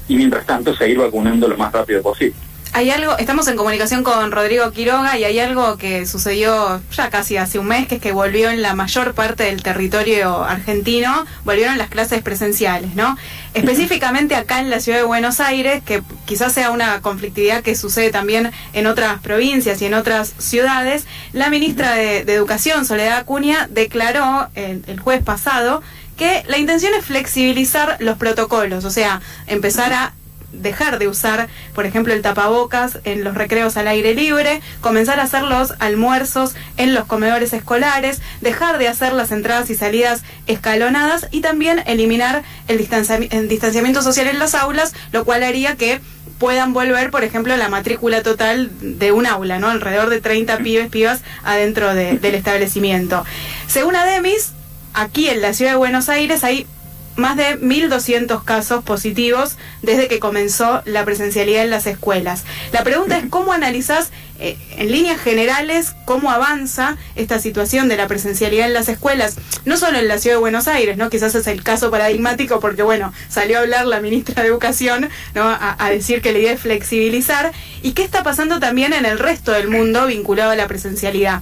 y 0.07 0.15
mientras 0.15 0.45
tanto 0.45 0.75
seguir 0.75 0.97
vacunando 0.97 1.47
lo 1.47 1.57
más 1.57 1.71
rápido 1.71 2.01
posible. 2.01 2.35
Hay 2.75 2.89
algo, 2.89 3.15
estamos 3.19 3.47
en 3.49 3.55
comunicación 3.55 4.01
con 4.01 4.31
Rodrigo 4.31 4.71
Quiroga 4.71 5.15
y 5.15 5.23
hay 5.25 5.37
algo 5.37 5.77
que 5.77 6.07
sucedió 6.07 6.81
ya 6.91 7.11
casi 7.11 7.37
hace 7.37 7.59
un 7.59 7.67
mes, 7.67 7.87
que 7.87 7.95
es 7.95 8.01
que 8.01 8.13
volvió 8.13 8.49
en 8.49 8.63
la 8.63 8.73
mayor 8.73 9.13
parte 9.13 9.43
del 9.43 9.61
territorio 9.61 10.43
argentino, 10.43 11.23
volvieron 11.45 11.77
las 11.77 11.89
clases 11.89 12.23
presenciales, 12.23 12.95
¿no? 12.95 13.15
Específicamente 13.53 14.33
acá 14.33 14.59
en 14.59 14.71
la 14.71 14.79
ciudad 14.79 14.97
de 14.97 15.03
Buenos 15.03 15.39
Aires, 15.39 15.83
que 15.85 16.01
quizás 16.25 16.51
sea 16.51 16.71
una 16.71 16.99
conflictividad 17.01 17.61
que 17.61 17.75
sucede 17.75 18.09
también 18.09 18.51
en 18.73 18.87
otras 18.87 19.21
provincias 19.21 19.79
y 19.83 19.85
en 19.85 19.93
otras 19.93 20.33
ciudades, 20.39 21.05
la 21.31 21.51
ministra 21.51 21.93
de, 21.93 22.25
de 22.25 22.33
Educación, 22.33 22.85
Soledad 22.85 23.19
Acuña, 23.19 23.67
declaró 23.69 24.47
el, 24.55 24.83
el 24.87 24.99
jueves 24.99 25.23
pasado 25.23 25.83
que 26.17 26.43
la 26.47 26.57
intención 26.57 26.93
es 26.97 27.05
flexibilizar 27.05 27.97
los 27.99 28.17
protocolos, 28.17 28.85
o 28.85 28.91
sea, 28.91 29.21
empezar 29.47 29.93
a 29.93 30.13
dejar 30.51 30.99
de 30.99 31.07
usar, 31.07 31.47
por 31.73 31.87
ejemplo, 31.87 32.13
el 32.13 32.21
tapabocas 32.21 32.99
en 33.05 33.23
los 33.23 33.33
recreos 33.33 33.75
al 33.75 33.87
aire 33.87 34.13
libre, 34.13 34.61
comenzar 34.81 35.19
a 35.19 35.23
hacer 35.23 35.41
los 35.41 35.73
almuerzos 35.79 36.53
en 36.77 36.93
los 36.93 37.05
comedores 37.05 37.53
escolares, 37.53 38.21
dejar 38.41 38.77
de 38.77 38.87
hacer 38.87 39.13
las 39.13 39.31
entradas 39.31 39.71
y 39.71 39.75
salidas 39.75 40.21
escalonadas 40.45 41.27
y 41.31 41.41
también 41.41 41.81
eliminar 41.87 42.43
el, 42.67 42.79
distanciami- 42.79 43.29
el 43.33 43.49
distanciamiento 43.49 44.03
social 44.03 44.27
en 44.27 44.37
las 44.37 44.53
aulas, 44.53 44.93
lo 45.11 45.25
cual 45.25 45.41
haría 45.41 45.75
que 45.75 45.99
puedan 46.37 46.71
volver, 46.73 47.09
por 47.09 47.23
ejemplo, 47.23 47.57
la 47.57 47.69
matrícula 47.69 48.21
total 48.21 48.69
de 48.79 49.11
un 49.11 49.25
aula, 49.25 49.57
¿no? 49.57 49.69
Alrededor 49.69 50.09
de 50.09 50.21
30 50.21 50.57
pibes, 50.59 50.87
pibas 50.89 51.21
adentro 51.43 51.95
de- 51.95 52.19
del 52.19 52.35
establecimiento. 52.35 53.25
Según 53.67 53.95
Ademis, 53.95 54.51
aquí 54.93 55.29
en 55.29 55.41
la 55.41 55.53
ciudad 55.53 55.71
de 55.71 55.77
Buenos 55.77 56.09
Aires 56.09 56.43
hay 56.43 56.67
más 57.15 57.37
de 57.37 57.59
1.200 57.59 58.43
casos 58.43 58.83
positivos 58.83 59.57
desde 59.81 60.07
que 60.07 60.19
comenzó 60.19 60.81
la 60.85 61.05
presencialidad 61.05 61.63
en 61.63 61.69
las 61.69 61.85
escuelas. 61.85 62.43
La 62.71 62.83
pregunta 62.83 63.17
es 63.17 63.25
cómo 63.29 63.53
analizás 63.53 64.11
eh, 64.39 64.57
en 64.77 64.91
líneas 64.91 65.21
generales 65.21 65.95
cómo 66.05 66.31
avanza 66.31 66.97
esta 67.15 67.37
situación 67.37 67.87
de 67.87 67.97
la 67.97 68.07
presencialidad 68.07 68.65
en 68.65 68.73
las 68.73 68.89
escuelas, 68.89 69.37
no 69.63 69.77
solo 69.77 69.99
en 69.99 70.07
la 70.07 70.17
ciudad 70.17 70.37
de 70.37 70.41
Buenos 70.41 70.67
Aires, 70.67 70.97
no 70.97 71.09
quizás 71.09 71.35
es 71.35 71.45
el 71.45 71.63
caso 71.63 71.91
paradigmático 71.91 72.59
porque 72.59 72.81
bueno, 72.81 73.13
salió 73.29 73.59
a 73.59 73.61
hablar 73.61 73.85
la 73.85 74.01
ministra 74.01 74.41
de 74.41 74.49
Educación 74.49 75.09
¿no? 75.35 75.43
a, 75.43 75.75
a 75.77 75.89
decir 75.91 76.21
que 76.21 76.31
la 76.31 76.39
idea 76.39 76.53
es 76.53 76.61
flexibilizar 76.61 77.51
y 77.83 77.91
qué 77.91 78.03
está 78.03 78.23
pasando 78.23 78.59
también 78.59 78.93
en 78.93 79.05
el 79.05 79.19
resto 79.19 79.51
del 79.51 79.67
mundo 79.67 80.07
vinculado 80.07 80.51
a 80.51 80.55
la 80.55 80.67
presencialidad. 80.67 81.41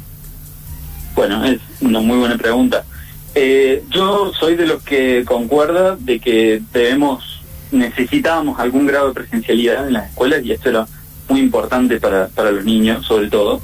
Bueno, 1.15 1.43
es 1.45 1.59
una 1.81 1.99
muy 2.01 2.17
buena 2.17 2.37
pregunta. 2.37 2.83
Eh, 3.35 3.83
yo 3.89 4.31
soy 4.33 4.55
de 4.55 4.67
los 4.67 4.83
que 4.83 5.23
concuerda 5.25 5.95
de 5.95 6.19
que 6.19 6.61
debemos, 6.73 7.41
necesitábamos 7.71 8.59
algún 8.59 8.85
grado 8.85 9.09
de 9.09 9.13
presencialidad 9.13 9.87
en 9.87 9.93
las 9.93 10.09
escuelas 10.09 10.43
y 10.43 10.51
esto 10.51 10.69
era 10.69 10.87
muy 11.29 11.39
importante 11.39 11.99
para, 11.99 12.27
para 12.27 12.51
los 12.51 12.65
niños 12.65 13.05
sobre 13.05 13.29
todo. 13.29 13.61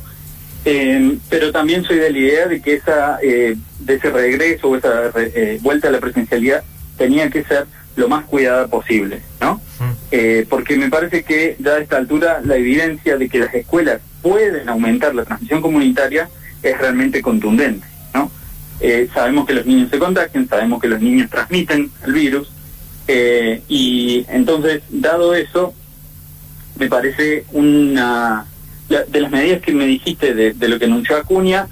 Eh, 0.69 1.17
pero 1.29 1.53
también 1.53 1.85
soy 1.85 1.95
de 1.95 2.11
la 2.11 2.17
idea 2.17 2.47
de 2.47 2.61
que 2.61 2.73
esa 2.73 3.19
eh, 3.23 3.55
de 3.79 3.93
ese 3.93 4.09
regreso 4.09 4.67
o 4.67 4.75
esa 4.75 5.11
eh, 5.15 5.59
vuelta 5.61 5.87
a 5.87 5.91
la 5.91 6.01
presencialidad 6.01 6.61
tenía 6.97 7.29
que 7.29 7.45
ser 7.45 7.67
lo 7.95 8.09
más 8.09 8.25
cuidada 8.25 8.67
posible, 8.67 9.21
¿no? 9.39 9.61
Mm. 9.79 10.47
porque 10.49 10.75
me 10.75 10.89
parece 10.89 11.23
que 11.23 11.55
ya 11.59 11.75
a 11.75 11.79
esta 11.79 11.97
altura 11.97 12.41
la 12.43 12.57
evidencia 12.57 13.17
de 13.17 13.29
que 13.29 13.39
las 13.39 13.53
escuelas 13.53 14.01
pueden 14.21 14.67
aumentar 14.67 15.15
la 15.15 15.23
transmisión 15.23 15.61
comunitaria 15.61 16.29
es 16.61 16.77
realmente 16.77 17.21
contundente, 17.21 17.87
¿no? 18.81 19.13
sabemos 19.13 19.45
que 19.47 19.53
los 19.53 19.65
niños 19.65 19.89
se 19.89 19.99
contagian, 19.99 20.47
sabemos 20.47 20.81
que 20.81 20.87
los 20.87 21.01
niños 21.01 21.29
transmiten 21.29 21.91
el 22.05 22.13
virus, 22.13 22.51
y 23.69 24.25
entonces, 24.29 24.83
dado 24.89 25.33
eso, 25.33 25.73
me 26.77 26.87
parece 26.87 27.45
una 27.51 28.45
de 28.89 29.19
las 29.19 29.31
medidas 29.31 29.61
que 29.61 29.73
me 29.73 29.85
dijiste 29.85 30.33
de, 30.33 30.67
lo 30.67 30.79
que 30.79 30.85
anunció 30.85 31.17
Acuña, 31.17 31.67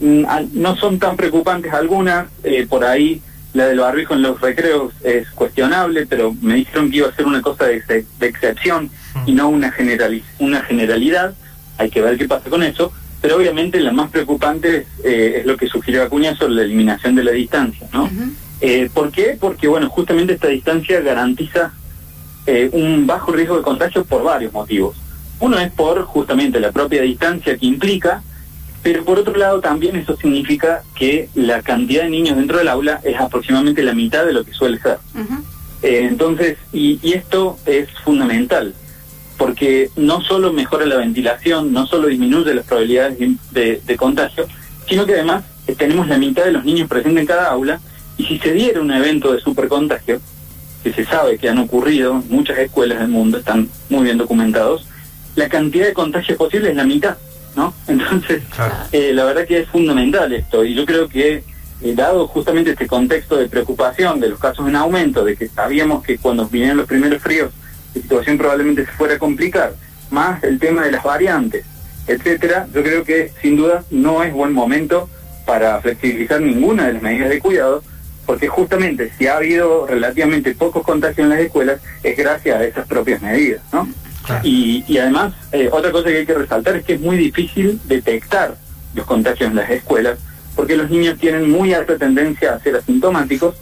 mm, 0.00 0.24
no 0.52 0.76
son 0.76 0.98
tan 0.98 1.16
preocupantes 1.16 1.72
algunas, 1.72 2.28
eh, 2.44 2.66
por 2.68 2.84
ahí 2.84 3.20
la 3.52 3.66
del 3.68 3.80
barbijo 3.80 4.14
en 4.14 4.22
los 4.22 4.40
recreos 4.40 4.92
es 5.02 5.30
cuestionable, 5.30 6.06
pero 6.06 6.34
me 6.42 6.54
dijeron 6.54 6.90
que 6.90 6.98
iba 6.98 7.08
a 7.08 7.14
ser 7.14 7.26
una 7.26 7.40
cosa 7.42 7.66
de, 7.66 8.04
excepción 8.20 8.90
y 9.24 9.32
no 9.32 9.48
una, 9.48 9.72
generali 9.72 10.22
una 10.38 10.62
generalidad, 10.62 11.34
hay 11.78 11.90
que 11.90 12.02
ver 12.02 12.18
qué 12.18 12.28
pasa 12.28 12.50
con 12.50 12.62
eso, 12.62 12.92
pero 13.20 13.36
obviamente 13.36 13.80
la 13.80 13.92
más 13.92 14.10
preocupante 14.10 14.78
es, 14.78 14.86
eh, 15.04 15.38
es 15.40 15.46
lo 15.46 15.56
que 15.56 15.66
sugirió 15.66 16.02
Acuña 16.02 16.36
sobre 16.36 16.54
la 16.54 16.62
eliminación 16.62 17.14
de 17.14 17.24
la 17.24 17.32
distancia, 17.32 17.88
¿no? 17.92 18.10
Eh, 18.60 18.88
¿Por 18.92 19.10
qué? 19.10 19.36
Porque, 19.38 19.68
bueno, 19.68 19.88
justamente 19.88 20.34
esta 20.34 20.48
distancia 20.48 21.00
garantiza 21.00 21.72
un 22.70 23.08
bajo 23.08 23.32
riesgo 23.32 23.56
de 23.56 23.62
contagio 23.62 24.04
por 24.04 24.22
varios 24.22 24.52
motivos. 24.52 24.96
Uno 25.40 25.58
es 25.58 25.72
por 25.72 26.02
justamente 26.04 26.60
la 26.60 26.70
propia 26.70 27.02
distancia 27.02 27.58
que 27.58 27.66
implica, 27.66 28.22
pero 28.82 29.04
por 29.04 29.18
otro 29.18 29.36
lado 29.36 29.60
también 29.60 29.96
eso 29.96 30.16
significa 30.16 30.82
que 30.94 31.28
la 31.34 31.60
cantidad 31.60 32.04
de 32.04 32.10
niños 32.10 32.36
dentro 32.36 32.58
del 32.58 32.68
aula 32.68 33.00
es 33.02 33.18
aproximadamente 33.18 33.82
la 33.82 33.94
mitad 33.94 34.24
de 34.24 34.32
lo 34.32 34.44
que 34.44 34.52
suele 34.52 34.78
ser. 34.78 34.98
Eh, 35.82 36.06
entonces, 36.08 36.56
y, 36.72 37.00
esto 37.12 37.58
es 37.66 37.88
fundamental, 38.04 38.74
porque 39.36 39.90
no 39.96 40.20
solo 40.22 40.52
mejora 40.52 40.86
la 40.86 40.96
ventilación, 40.96 41.72
no 41.72 41.86
solo 41.86 42.08
disminuye 42.08 42.54
las 42.54 42.66
probabilidades 42.66 43.18
de, 43.50 43.96
contagio, 43.96 44.46
sino 44.88 45.06
que 45.06 45.14
además 45.14 45.44
eh, 45.66 45.74
tenemos 45.74 46.08
la 46.08 46.18
mitad 46.18 46.44
de 46.44 46.52
los 46.52 46.64
niños 46.64 46.88
presentes 46.88 47.20
en 47.20 47.26
cada 47.26 47.50
aula, 47.50 47.80
y 48.16 48.24
si 48.24 48.38
se 48.38 48.52
diera 48.52 48.80
un 48.80 48.90
evento 48.90 49.32
de 49.32 49.40
supercontagio, 49.40 50.20
que 50.82 50.92
se 50.92 51.04
sabe 51.04 51.38
que 51.38 51.48
han 51.48 51.58
ocurrido 51.58 52.12
en 52.12 52.28
muchas 52.28 52.58
escuelas 52.58 53.00
del 53.00 53.08
mundo, 53.08 53.38
están 53.38 53.68
muy 53.90 54.04
bien 54.04 54.18
documentados, 54.18 54.86
la 55.34 55.48
cantidad 55.48 55.86
de 55.86 55.92
contagios 55.92 56.38
posibles 56.38 56.70
es 56.70 56.76
la 56.76 56.84
mitad, 56.84 57.16
¿no? 57.56 57.74
Entonces, 57.88 58.42
eh, 58.92 59.12
la 59.12 59.24
verdad 59.24 59.46
que 59.46 59.60
es 59.60 59.68
fundamental 59.68 60.32
esto 60.32 60.64
y 60.64 60.74
yo 60.74 60.86
creo 60.86 61.08
que 61.08 61.44
eh, 61.82 61.94
dado 61.94 62.26
justamente 62.28 62.70
este 62.70 62.86
contexto 62.86 63.36
de 63.36 63.48
preocupación 63.48 64.18
de 64.18 64.30
los 64.30 64.38
casos 64.38 64.66
en 64.66 64.76
aumento, 64.76 65.24
de 65.24 65.36
que 65.36 65.48
sabíamos 65.48 66.02
que 66.02 66.16
cuando 66.16 66.46
vinieron 66.46 66.78
los 66.78 66.86
primeros 66.86 67.20
fríos 67.20 67.50
la 67.96 68.02
situación 68.02 68.38
probablemente 68.38 68.84
se 68.84 68.92
fuera 68.92 69.14
a 69.14 69.18
complicar, 69.18 69.74
más 70.10 70.42
el 70.44 70.58
tema 70.58 70.84
de 70.84 70.92
las 70.92 71.02
variantes, 71.02 71.64
etcétera, 72.06 72.66
yo 72.72 72.82
creo 72.82 73.04
que 73.04 73.32
sin 73.42 73.56
duda 73.56 73.84
no 73.90 74.22
es 74.22 74.32
buen 74.32 74.52
momento 74.52 75.08
para 75.44 75.80
flexibilizar 75.80 76.40
ninguna 76.40 76.86
de 76.86 76.94
las 76.94 77.02
medidas 77.02 77.30
de 77.30 77.40
cuidado, 77.40 77.82
porque 78.26 78.48
justamente 78.48 79.12
si 79.16 79.26
ha 79.26 79.36
habido 79.36 79.86
relativamente 79.86 80.54
pocos 80.54 80.84
contagios 80.84 81.24
en 81.24 81.28
las 81.30 81.40
escuelas 81.40 81.80
es 82.02 82.16
gracias 82.16 82.60
a 82.60 82.64
esas 82.64 82.86
propias 82.86 83.22
medidas, 83.22 83.62
¿no? 83.72 83.88
Y, 84.42 84.98
además, 84.98 85.34
eh, 85.52 85.68
otra 85.70 85.92
cosa 85.92 86.08
que 86.08 86.18
hay 86.18 86.26
que 86.26 86.34
resaltar 86.34 86.74
es 86.74 86.84
que 86.84 86.94
es 86.94 87.00
muy 87.00 87.16
difícil 87.16 87.80
detectar 87.84 88.56
los 88.94 89.06
contagios 89.06 89.50
en 89.50 89.56
las 89.56 89.70
escuelas, 89.70 90.18
porque 90.56 90.76
los 90.76 90.90
niños 90.90 91.16
tienen 91.18 91.48
muy 91.48 91.72
alta 91.72 91.96
tendencia 91.96 92.54
a 92.54 92.60
ser 92.60 92.74
asintomáticos, 92.74 93.54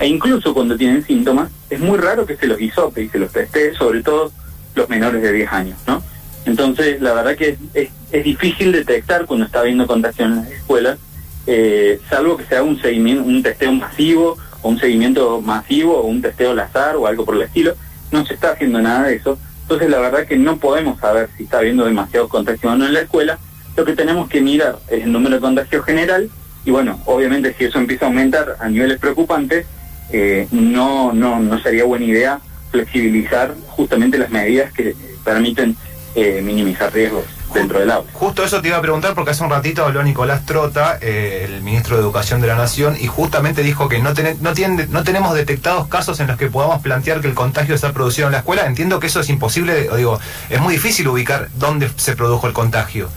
e 0.00 0.08
incluso 0.08 0.54
cuando 0.54 0.76
tienen 0.76 1.04
síntomas, 1.04 1.50
es 1.68 1.78
muy 1.78 1.98
raro 1.98 2.24
que 2.24 2.36
se 2.36 2.46
los 2.46 2.60
hisope 2.60 3.02
y 3.02 3.08
se 3.10 3.18
los 3.18 3.30
teste, 3.30 3.74
sobre 3.74 4.02
todo 4.02 4.32
los 4.74 4.88
menores 4.88 5.22
de 5.22 5.30
10 5.30 5.52
años, 5.52 5.78
¿no? 5.86 6.02
Entonces, 6.46 7.02
la 7.02 7.12
verdad 7.12 7.36
que 7.36 7.58
es, 7.74 7.90
es, 8.10 8.24
difícil 8.24 8.72
detectar 8.72 9.26
cuando 9.26 9.44
está 9.44 9.60
habiendo 9.60 9.86
contagio 9.86 10.24
en 10.24 10.36
las 10.36 10.50
escuelas, 10.50 10.98
eh, 11.46 12.00
salvo 12.08 12.38
que 12.38 12.44
sea 12.46 12.62
un 12.62 12.80
seguimiento, 12.80 13.24
un 13.24 13.42
testeo 13.42 13.72
masivo, 13.72 14.38
o 14.62 14.68
un 14.70 14.78
seguimiento 14.78 15.42
masivo, 15.42 15.98
o 15.98 16.06
un 16.06 16.22
testeo 16.22 16.52
al 16.52 16.60
azar, 16.60 16.96
o 16.96 17.06
algo 17.06 17.26
por 17.26 17.36
el 17.36 17.42
estilo. 17.42 17.74
No 18.10 18.24
se 18.24 18.34
está 18.34 18.52
haciendo 18.52 18.80
nada 18.80 19.08
de 19.08 19.16
eso. 19.16 19.38
Entonces 19.62 19.90
la 19.90 20.00
verdad 20.00 20.26
que 20.26 20.38
no 20.38 20.56
podemos 20.56 20.98
saber 20.98 21.28
si 21.36 21.44
está 21.44 21.58
habiendo 21.58 21.84
demasiados 21.84 22.30
contagios 22.30 22.72
o 22.72 22.76
no 22.76 22.86
en 22.86 22.94
la 22.94 23.00
escuela. 23.00 23.38
Lo 23.76 23.84
que 23.84 23.92
tenemos 23.92 24.28
que 24.28 24.40
mirar 24.40 24.78
es 24.88 25.04
el 25.04 25.12
número 25.12 25.36
de 25.36 25.40
contagios 25.40 25.84
general 25.84 26.30
y 26.64 26.70
bueno, 26.70 27.00
obviamente 27.06 27.54
si 27.56 27.64
eso 27.64 27.78
empieza 27.78 28.06
a 28.06 28.08
aumentar 28.08 28.56
a 28.58 28.68
niveles 28.68 28.98
preocupantes, 28.98 29.66
eh, 30.12 30.46
no, 30.50 31.12
no, 31.12 31.38
no 31.40 31.60
sería 31.60 31.84
buena 31.84 32.04
idea 32.04 32.40
flexibilizar 32.70 33.54
justamente 33.68 34.18
las 34.18 34.30
medidas 34.30 34.72
que 34.72 34.94
permiten 35.24 35.76
eh, 36.14 36.40
minimizar 36.42 36.92
riesgos 36.92 37.24
dentro 37.52 37.80
del 37.80 37.90
aula. 37.90 38.08
Justo 38.12 38.44
eso 38.44 38.60
te 38.60 38.68
iba 38.68 38.76
a 38.76 38.80
preguntar 38.80 39.14
porque 39.14 39.32
hace 39.32 39.42
un 39.42 39.50
ratito 39.50 39.84
habló 39.84 40.02
Nicolás 40.02 40.46
Trota, 40.46 40.98
eh, 41.00 41.46
el 41.48 41.62
ministro 41.62 41.96
de 41.96 42.02
Educación 42.02 42.40
de 42.40 42.46
la 42.46 42.54
Nación, 42.54 42.96
y 43.00 43.06
justamente 43.06 43.62
dijo 43.62 43.88
que 43.88 43.98
no, 43.98 44.12
no, 44.40 44.54
tiene, 44.54 44.86
no 44.88 45.02
tenemos 45.02 45.34
detectados 45.34 45.88
casos 45.88 46.20
en 46.20 46.28
los 46.28 46.36
que 46.36 46.48
podamos 46.48 46.80
plantear 46.82 47.20
que 47.20 47.28
el 47.28 47.34
contagio 47.34 47.76
se 47.76 47.86
ha 47.86 47.92
producido 47.92 48.28
en 48.28 48.32
la 48.32 48.38
escuela. 48.38 48.66
Entiendo 48.66 49.00
que 49.00 49.08
eso 49.08 49.20
es 49.20 49.28
imposible, 49.28 49.90
o 49.90 49.96
digo, 49.96 50.20
es 50.48 50.60
muy 50.60 50.74
difícil 50.74 51.08
ubicar 51.08 51.48
dónde 51.56 51.90
se 51.96 52.14
produjo 52.14 52.46
el 52.46 52.52
contagio, 52.52 53.08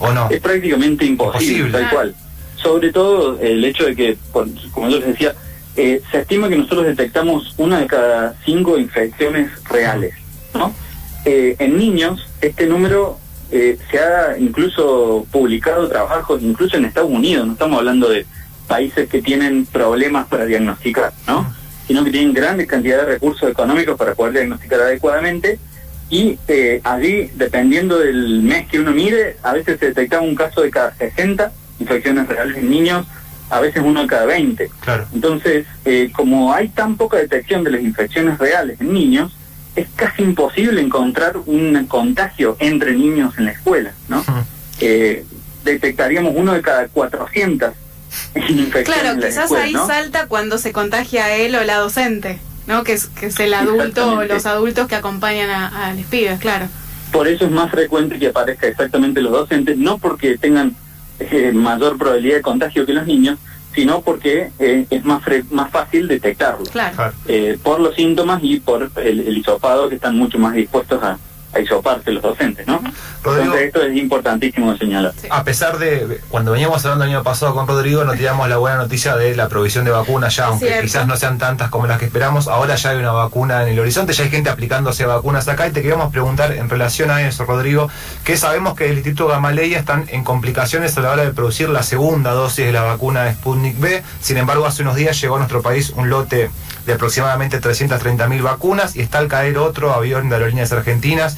¿o 0.00 0.12
no? 0.12 0.28
Es 0.30 0.40
prácticamente 0.40 1.04
imposible, 1.04 1.72
tal 1.72 1.90
cual. 1.90 2.14
Sobre 2.56 2.92
todo 2.92 3.38
el 3.40 3.64
hecho 3.64 3.84
de 3.84 3.94
que, 3.94 4.18
como 4.32 4.88
yo 4.88 4.98
les 4.98 5.06
decía, 5.06 5.34
eh, 5.78 6.02
se 6.10 6.18
estima 6.18 6.48
que 6.48 6.56
nosotros 6.56 6.86
detectamos 6.86 7.54
una 7.56 7.78
de 7.78 7.86
cada 7.86 8.34
cinco 8.44 8.78
infecciones 8.78 9.50
reales, 9.64 10.12
¿no? 10.52 10.74
Eh, 11.24 11.54
en 11.60 11.78
niños, 11.78 12.28
este 12.40 12.66
número 12.66 13.18
eh, 13.52 13.78
se 13.88 13.98
ha 14.00 14.36
incluso 14.38 15.24
publicado 15.30 15.88
trabajos, 15.88 16.42
incluso 16.42 16.76
en 16.76 16.84
Estados 16.84 17.10
Unidos, 17.10 17.46
no 17.46 17.52
estamos 17.52 17.78
hablando 17.78 18.08
de 18.08 18.26
países 18.66 19.08
que 19.08 19.22
tienen 19.22 19.66
problemas 19.66 20.26
para 20.26 20.46
diagnosticar, 20.46 21.12
¿no? 21.28 21.54
Sino 21.86 22.02
que 22.02 22.10
tienen 22.10 22.34
grandes 22.34 22.66
cantidades 22.66 23.06
de 23.06 23.12
recursos 23.12 23.48
económicos 23.48 23.96
para 23.96 24.16
poder 24.16 24.32
diagnosticar 24.32 24.80
adecuadamente 24.80 25.60
y 26.10 26.38
eh, 26.48 26.80
allí, 26.82 27.30
dependiendo 27.34 27.98
del 27.98 28.42
mes 28.42 28.66
que 28.66 28.80
uno 28.80 28.90
mire, 28.90 29.36
a 29.44 29.52
veces 29.52 29.78
se 29.78 29.86
detectaba 29.86 30.22
un 30.22 30.34
caso 30.34 30.62
de 30.62 30.70
cada 30.70 30.92
60 30.96 31.52
infecciones 31.78 32.26
reales 32.26 32.56
en 32.56 32.68
niños, 32.68 33.06
a 33.50 33.60
veces 33.60 33.82
uno 33.84 34.02
de 34.02 34.06
cada 34.06 34.26
20. 34.26 34.70
Claro. 34.80 35.06
Entonces, 35.12 35.66
eh, 35.84 36.10
como 36.14 36.52
hay 36.52 36.68
tan 36.68 36.96
poca 36.96 37.16
detección 37.16 37.64
de 37.64 37.70
las 37.70 37.82
infecciones 37.82 38.38
reales 38.38 38.80
en 38.80 38.92
niños, 38.92 39.32
es 39.76 39.88
casi 39.94 40.22
imposible 40.22 40.80
encontrar 40.80 41.36
un 41.46 41.86
contagio 41.86 42.56
entre 42.58 42.94
niños 42.94 43.34
en 43.38 43.46
la 43.46 43.52
escuela, 43.52 43.92
¿no? 44.08 44.24
Eh, 44.80 45.24
detectaríamos 45.64 46.32
uno 46.36 46.52
de 46.52 46.62
cada 46.62 46.88
400 46.88 47.74
infecciones 48.48 48.84
Claro, 48.84 49.10
en 49.10 49.20
la 49.20 49.26
quizás 49.28 49.44
escuela, 49.44 49.64
ahí 49.64 49.74
salta 49.74 50.26
cuando 50.26 50.58
se 50.58 50.72
contagia 50.72 51.34
él 51.36 51.54
o 51.54 51.62
la 51.64 51.76
docente, 51.76 52.38
¿no? 52.66 52.84
Que 52.84 52.94
es, 52.94 53.06
que 53.06 53.26
es 53.26 53.38
el 53.40 53.54
adulto 53.54 54.18
o 54.18 54.24
los 54.24 54.46
adultos 54.46 54.88
que 54.88 54.96
acompañan 54.96 55.50
a, 55.50 55.88
a 55.88 55.94
los 55.94 56.06
pibes, 56.06 56.38
claro. 56.40 56.66
Por 57.12 57.28
eso 57.28 57.46
es 57.46 57.50
más 57.50 57.70
frecuente 57.70 58.18
que 58.18 58.28
aparezca 58.28 58.66
exactamente 58.66 59.22
los 59.22 59.32
docentes, 59.32 59.78
no 59.78 59.98
porque 59.98 60.36
tengan 60.36 60.74
eh, 61.20 61.52
mayor 61.52 61.98
probabilidad 61.98 62.36
de 62.36 62.42
contagio 62.42 62.86
que 62.86 62.92
los 62.92 63.06
niños, 63.06 63.38
sino 63.74 64.00
porque 64.00 64.50
eh, 64.58 64.86
es 64.90 65.04
más 65.04 65.22
más 65.50 65.70
fácil 65.70 66.08
detectarlo. 66.08 66.64
Eh, 67.26 67.58
por 67.62 67.80
los 67.80 67.94
síntomas 67.94 68.40
y 68.42 68.60
por 68.60 68.90
el, 68.96 69.20
el, 69.20 69.38
hisopado 69.38 69.88
que 69.88 69.96
están 69.96 70.16
mucho 70.16 70.38
más 70.38 70.54
dispuestos 70.54 71.02
a, 71.02 71.18
a 71.58 71.62
hisoparse 71.62 72.10
los 72.12 72.22
docentes, 72.22 72.66
¿no? 72.66 72.80
Entonces 73.16 73.62
esto 73.62 73.82
es 73.82 73.96
importantísimo 73.96 74.72
de 74.72 74.78
señalar. 74.78 75.12
A 75.30 75.44
pesar 75.44 75.78
de, 75.78 76.20
cuando 76.28 76.52
veníamos 76.52 76.84
hablando 76.84 77.04
el 77.04 77.10
año 77.10 77.22
pasado 77.22 77.54
con 77.54 77.66
Rodrigo, 77.66 78.04
nos 78.04 78.16
teníamos 78.16 78.48
la 78.48 78.56
buena 78.56 78.76
noticia 78.76 79.16
de 79.16 79.34
la 79.36 79.48
provisión 79.48 79.84
de 79.84 79.90
vacunas 79.90 80.36
ya, 80.36 80.46
aunque 80.46 80.78
quizás 80.82 81.06
no 81.06 81.16
sean 81.16 81.38
tantas 81.38 81.70
como 81.70 81.86
las 81.86 81.98
que 81.98 82.06
esperamos, 82.06 82.48
ahora 82.48 82.76
ya 82.76 82.90
hay 82.90 82.98
una 82.98 83.12
vacuna 83.12 83.62
en 83.62 83.68
el 83.68 83.78
horizonte, 83.78 84.12
ya 84.12 84.24
hay 84.24 84.30
gente 84.30 84.50
aplicándose 84.50 85.04
vacunas 85.04 85.48
acá 85.48 85.66
y 85.66 85.72
te 85.72 85.82
queríamos 85.82 86.12
preguntar 86.12 86.52
en 86.52 86.68
relación 86.68 87.10
a 87.10 87.26
eso, 87.26 87.44
Rodrigo, 87.44 87.90
que 88.24 88.36
sabemos 88.36 88.74
que 88.74 88.86
el 88.86 88.94
Instituto 88.94 89.28
Gamaleya 89.28 89.78
están 89.78 90.06
en 90.08 90.24
complicaciones 90.24 90.96
a 90.96 91.00
la 91.00 91.12
hora 91.12 91.24
de 91.24 91.32
producir 91.32 91.68
la 91.68 91.82
segunda 91.82 92.32
dosis 92.32 92.66
de 92.66 92.72
la 92.72 92.82
vacuna 92.82 93.30
Sputnik 93.32 93.78
B, 93.78 94.02
sin 94.20 94.36
embargo 94.36 94.66
hace 94.66 94.82
unos 94.82 94.96
días 94.96 95.20
llegó 95.20 95.36
a 95.36 95.38
nuestro 95.38 95.62
país 95.62 95.90
un 95.90 96.08
lote 96.08 96.50
de 96.88 96.94
aproximadamente 96.94 97.60
330.000 97.60 98.42
vacunas 98.42 98.96
y 98.96 99.00
está 99.00 99.18
al 99.18 99.28
caer 99.28 99.58
otro 99.58 99.92
avión 99.92 100.28
de 100.28 100.36
aerolíneas 100.36 100.72
argentinas 100.72 101.36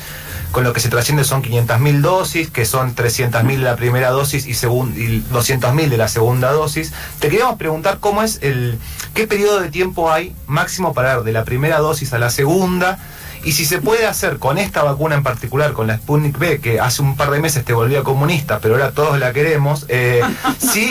con 0.52 0.64
lo 0.64 0.72
que 0.72 0.80
se 0.80 0.88
trasciende 0.88 1.24
son 1.24 1.42
500.000 1.42 2.00
dosis, 2.00 2.50
que 2.50 2.64
son 2.64 2.94
300.000 2.94 3.46
de 3.46 3.58
la 3.58 3.76
primera 3.76 4.10
dosis 4.10 4.46
y, 4.46 4.50
y 4.50 5.24
200.000 5.32 5.88
de 5.88 5.96
la 5.96 6.08
segunda 6.08 6.52
dosis. 6.52 6.92
Te 7.20 7.28
queríamos 7.28 7.56
preguntar 7.56 7.98
cómo 8.00 8.22
es 8.22 8.38
el, 8.42 8.78
qué 9.14 9.26
periodo 9.26 9.60
de 9.60 9.70
tiempo 9.70 10.10
hay 10.10 10.34
máximo 10.46 10.92
para 10.92 11.20
de 11.20 11.32
la 11.32 11.44
primera 11.44 11.78
dosis 11.78 12.12
a 12.12 12.18
la 12.18 12.30
segunda 12.30 12.98
Y 13.42 13.52
si 13.52 13.64
se 13.64 13.80
puede 13.80 14.06
hacer 14.06 14.38
con 14.38 14.58
esta 14.58 14.82
vacuna 14.82 15.14
en 15.14 15.22
particular, 15.22 15.72
con 15.72 15.86
la 15.86 15.96
Sputnik 15.96 16.38
B, 16.38 16.60
que 16.60 16.78
hace 16.78 17.00
un 17.00 17.16
par 17.16 17.30
de 17.30 17.40
meses 17.40 17.64
te 17.64 17.72
volvía 17.72 18.02
comunista, 18.02 18.58
pero 18.60 18.74
ahora 18.74 18.92
todos 18.92 19.18
la 19.18 19.32
queremos, 19.32 19.86
eh, 19.88 20.20
sí 20.58 20.90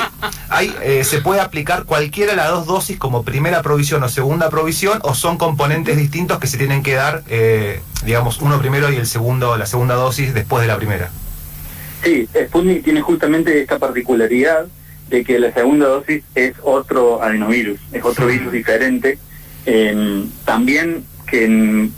hay, 0.50 0.74
eh, 0.82 1.04
se 1.04 1.22
puede 1.22 1.42
aplicar 1.42 1.86
cualquiera 1.86 2.32
de 2.32 2.38
las 2.38 2.50
dos 2.50 2.66
dosis 2.66 2.98
como 2.98 3.24
primera 3.24 3.62
provisión 3.62 4.02
o 4.02 4.10
segunda 4.10 4.50
provisión, 4.50 5.00
o 5.04 5.14
son 5.14 5.38
componentes 5.38 5.96
distintos 5.96 6.40
que 6.40 6.48
se 6.48 6.58
tienen 6.58 6.82
que 6.82 6.94
dar, 6.94 7.24
eh, 7.30 7.82
digamos, 8.04 8.42
uno 8.42 8.60
primero 8.60 8.92
y 8.92 8.96
el 8.96 9.06
segundo, 9.06 9.56
la 9.56 9.68
segunda 9.68 9.94
dosis 9.94 10.34
después 10.34 10.62
de 10.62 10.68
la 10.68 10.78
primera. 10.78 11.12
Sí, 12.04 12.28
Sputnik 12.48 12.84
tiene 12.84 13.02
justamente 13.02 13.62
esta 13.62 13.78
particularidad 13.78 14.66
de 15.10 15.24
que 15.24 15.38
la 15.38 15.54
segunda 15.54 15.88
dosis 15.88 16.24
es 16.34 16.56
otro 16.64 17.22
adenovirus, 17.22 17.80
es 17.92 18.04
otro 18.04 18.26
virus 18.26 18.52
diferente. 18.52 19.20
También 20.46 21.04
que 21.30 21.90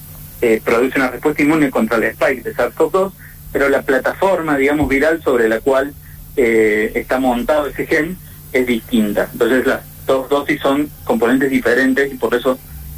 eh, 0.41 0.61
produce 0.63 0.97
una 0.97 1.09
respuesta 1.09 1.43
inmune 1.43 1.69
contra 1.69 1.97
el 1.97 2.03
spike 2.03 2.43
de 2.43 2.55
SARS-CoV-2, 2.55 3.11
pero 3.51 3.69
la 3.69 3.83
plataforma, 3.83 4.57
digamos, 4.57 4.89
viral 4.89 5.21
sobre 5.21 5.47
la 5.47 5.59
cual 5.59 5.93
eh, 6.35 6.91
está 6.95 7.19
montado 7.19 7.67
ese 7.67 7.85
gen 7.85 8.17
es 8.51 8.65
distinta. 8.65 9.29
Entonces 9.31 9.65
las 9.65 9.81
dos 10.05 10.29
dosis 10.29 10.59
son 10.61 10.89
componentes 11.03 11.49
diferentes 11.49 12.11
y 12.11 12.15
por 12.15 12.33
eso 12.33 12.57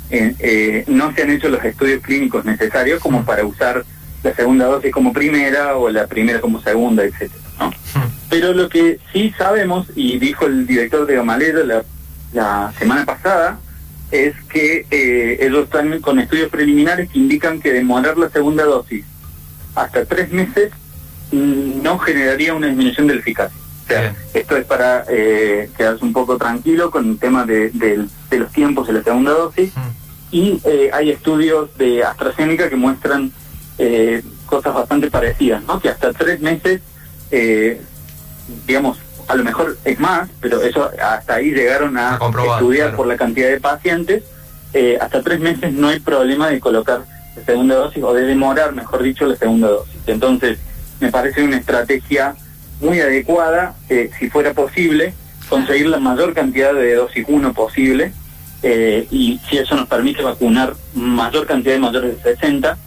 eh, 0.09 0.83
no 0.87 1.13
se 1.13 1.23
han 1.23 1.31
hecho 1.31 1.49
los 1.49 1.63
estudios 1.63 2.01
clínicos 2.01 2.45
necesarios 2.45 2.99
como 2.99 3.25
para 3.25 3.45
usar 3.45 3.83
la 4.23 4.33
segunda 4.33 4.65
dosis 4.65 4.91
como 4.91 5.11
primera 5.11 5.75
o 5.75 5.89
la 5.89 6.07
primera 6.07 6.39
como 6.39 6.61
segunda, 6.61 7.03
etcétera. 7.03 7.41
Pero 8.29 8.53
lo 8.53 8.69
que 8.69 8.99
sí 9.11 9.33
sabemos, 9.37 9.87
y 9.95 10.17
dijo 10.17 10.45
el 10.45 10.65
director 10.65 11.05
de 11.05 11.15
Gamalero 11.15 11.63
la, 11.63 11.83
la 12.31 12.73
semana 12.79 13.05
pasada, 13.05 13.59
es 14.13 14.35
que 14.45 14.85
eh, 14.91 15.39
ellos 15.41 15.65
están 15.65 15.99
con 15.99 16.19
estudios 16.19 16.49
preliminares 16.49 17.09
que 17.09 17.17
indican 17.17 17.59
que 17.59 17.73
demorar 17.73 18.17
la 18.17 18.29
segunda 18.29 18.63
dosis 18.63 19.03
hasta 19.75 20.05
tres 20.05 20.31
meses 20.31 20.71
no 21.31 21.97
generaría 21.97 22.53
una 22.53 22.67
disminución 22.67 23.07
de 23.07 23.15
la 23.15 23.19
eficacia. 23.21 23.57
O 23.83 23.87
sea, 23.87 24.15
esto 24.35 24.55
es 24.55 24.65
para 24.65 25.03
eh, 25.09 25.67
quedarse 25.75 26.05
un 26.05 26.13
poco 26.13 26.37
tranquilo 26.37 26.91
con 26.91 27.09
el 27.09 27.17
tema 27.17 27.43
de, 27.43 27.71
los 28.29 28.51
tiempos 28.51 28.85
de 28.85 28.93
la 28.93 29.03
segunda 29.03 29.31
dosis. 29.31 29.73
Y 30.29 30.61
eh, 30.63 30.91
hay 30.93 31.09
estudios 31.09 31.75
de 31.77 32.03
AstraZeneca 32.03 32.69
que 32.69 32.75
muestran 32.75 33.31
eh, 33.79 34.21
cosas 34.45 34.75
bastante 34.75 35.09
parecidas, 35.09 35.63
¿no? 35.63 35.79
Que 35.79 35.89
hasta 35.89 36.13
tres 36.13 36.39
meses 36.39 36.81
eh, 37.31 37.81
digamos, 38.67 38.99
a 39.27 39.35
lo 39.35 39.43
mejor 39.43 39.77
es 39.83 39.99
más, 39.99 40.29
pero 40.39 40.61
eso 40.61 40.89
hasta 41.01 41.35
ahí 41.35 41.51
llegaron 41.51 41.97
a, 41.97 42.19
estudiar 42.53 42.95
por 42.95 43.07
la 43.07 43.17
cantidad 43.17 43.49
de 43.49 43.59
pacientes, 43.59 44.23
eh, 44.73 44.97
hasta 44.99 45.21
tres 45.21 45.39
meses 45.39 45.71
no 45.73 45.89
hay 45.89 45.99
problema 45.99 46.49
de 46.49 46.59
colocar 46.59 47.05
la 47.35 47.43
segunda 47.43 47.75
dosis 47.75 48.03
o 48.03 48.13
de 48.13 48.23
demorar, 48.23 48.73
mejor 48.73 49.03
dicho, 49.03 49.25
la 49.25 49.35
segunda 49.35 49.67
dosis. 49.67 49.95
Entonces, 50.07 50.59
me 50.99 51.11
parece 51.11 51.43
una 51.43 51.57
estrategia 51.57 52.35
muy 52.81 52.99
adecuada, 52.99 53.75
eh, 53.89 54.09
si 54.19 54.29
fuera 54.29 54.53
posible, 54.53 55.13
conseguir 55.49 55.87
la 55.87 55.99
mayor 55.99 56.33
cantidad 56.33 56.73
de 56.73 56.95
dosis 56.95 57.25
1 57.27 57.53
posible, 57.53 58.13
eh, 58.63 59.07
y 59.11 59.39
si 59.49 59.57
eso 59.57 59.75
nos 59.75 59.87
permite 59.87 60.23
vacunar 60.23 60.73
mayor 60.93 61.45
cantidad 61.45 61.73
de 61.73 61.79
mayores 61.79 62.23
de 62.23 62.35
60, 62.35 62.77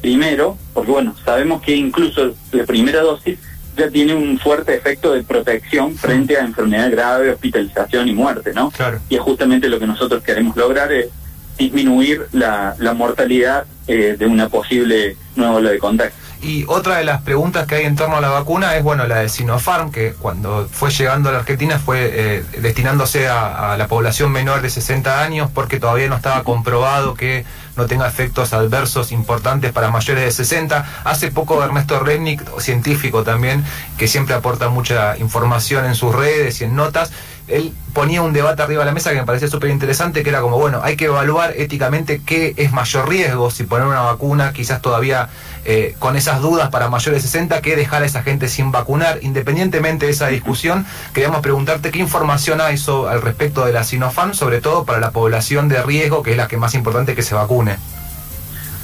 primero, 0.00 0.58
porque 0.74 0.90
bueno, 0.90 1.14
sabemos 1.24 1.62
que 1.62 1.76
incluso 1.76 2.34
la 2.50 2.64
primera 2.64 3.00
dosis 3.00 3.38
ya 3.76 3.90
tiene 3.90 4.14
un 4.14 4.38
fuerte 4.38 4.74
efecto 4.74 5.12
de 5.12 5.22
protección 5.22 5.96
frente 5.96 6.36
a 6.36 6.44
enfermedad 6.44 6.90
grave, 6.90 7.30
hospitalización 7.30 8.08
y 8.08 8.12
muerte, 8.12 8.52
¿no? 8.54 8.70
Claro. 8.70 9.00
Y 9.08 9.16
es 9.16 9.20
justamente 9.20 9.68
lo 9.68 9.78
que 9.78 9.86
nosotros 9.86 10.22
queremos 10.22 10.56
lograr, 10.56 10.92
es 10.92 11.08
disminuir 11.56 12.26
la, 12.32 12.74
la 12.78 12.94
mortalidad 12.94 13.64
eh, 13.86 14.16
de 14.18 14.26
una 14.26 14.48
posible 14.48 15.16
nueva 15.36 15.54
ola 15.56 15.70
de 15.70 15.78
contagio. 15.78 16.21
Y 16.42 16.64
otra 16.66 16.96
de 16.96 17.04
las 17.04 17.22
preguntas 17.22 17.68
que 17.68 17.76
hay 17.76 17.84
en 17.84 17.94
torno 17.94 18.16
a 18.16 18.20
la 18.20 18.28
vacuna 18.28 18.76
es, 18.76 18.82
bueno, 18.82 19.06
la 19.06 19.20
de 19.20 19.28
Sinopharm, 19.28 19.92
que 19.92 20.12
cuando 20.14 20.68
fue 20.68 20.90
llegando 20.90 21.28
a 21.28 21.32
la 21.32 21.38
Argentina 21.38 21.78
fue 21.78 22.10
eh, 22.12 22.44
destinándose 22.58 23.28
a, 23.28 23.76
la 23.78 23.86
población 23.86 24.32
menor 24.32 24.60
de 24.60 24.68
60 24.68 25.22
años 25.22 25.48
porque 25.54 25.78
todavía 25.78 26.08
no 26.08 26.16
estaba 26.16 26.42
comprobado 26.42 27.14
que 27.14 27.44
no 27.76 27.86
tenga 27.86 28.08
efectos 28.08 28.52
adversos 28.52 29.12
importantes 29.12 29.70
para 29.70 29.90
mayores 29.92 30.24
de 30.24 30.32
60. 30.32 30.84
Hace 31.04 31.30
poco 31.30 31.62
Ernesto 31.62 32.00
Rednick, 32.00 32.42
científico 32.58 33.22
también, 33.22 33.64
que 33.96 34.08
siempre 34.08 34.34
aporta 34.34 34.68
mucha 34.68 35.16
información 35.18 35.86
en 35.86 35.94
sus 35.94 36.12
redes 36.12 36.60
y 36.60 36.64
en 36.64 36.74
notas, 36.74 37.12
él 37.48 37.72
ponía 37.92 38.22
un 38.22 38.32
debate 38.32 38.62
arriba 38.62 38.80
de 38.80 38.86
la 38.86 38.92
mesa 38.92 39.10
que 39.10 39.16
me 39.16 39.26
parecía 39.26 39.48
súper 39.48 39.70
interesante, 39.70 40.22
que 40.22 40.30
era 40.30 40.40
como, 40.40 40.58
bueno, 40.58 40.80
hay 40.82 40.96
que 40.96 41.06
evaluar 41.06 41.52
éticamente 41.56 42.20
qué 42.24 42.54
es 42.56 42.72
mayor 42.72 43.08
riesgo, 43.08 43.50
si 43.50 43.64
poner 43.64 43.86
una 43.86 44.00
vacuna, 44.00 44.52
quizás 44.52 44.80
todavía 44.80 45.28
eh, 45.64 45.94
con 45.98 46.16
esas 46.16 46.40
dudas 46.40 46.70
para 46.70 46.88
mayores 46.88 47.22
de 47.22 47.28
60, 47.28 47.60
que 47.60 47.76
dejar 47.76 48.02
a 48.02 48.06
esa 48.06 48.22
gente 48.22 48.48
sin 48.48 48.72
vacunar. 48.72 49.18
Independientemente 49.22 50.06
de 50.06 50.12
esa 50.12 50.28
discusión, 50.28 50.84
queríamos 51.14 51.40
preguntarte 51.40 51.90
qué 51.90 51.98
información 51.98 52.60
hay 52.60 52.76
al 53.08 53.22
respecto 53.22 53.64
de 53.64 53.72
la 53.72 53.84
Sinopharm, 53.84 54.34
sobre 54.34 54.60
todo 54.60 54.84
para 54.84 54.98
la 54.98 55.10
población 55.10 55.68
de 55.68 55.82
riesgo, 55.82 56.22
que 56.22 56.32
es 56.32 56.36
la 56.36 56.48
que 56.48 56.56
más 56.56 56.74
importante 56.74 57.14
que 57.14 57.22
se 57.22 57.34
vacune. 57.34 57.76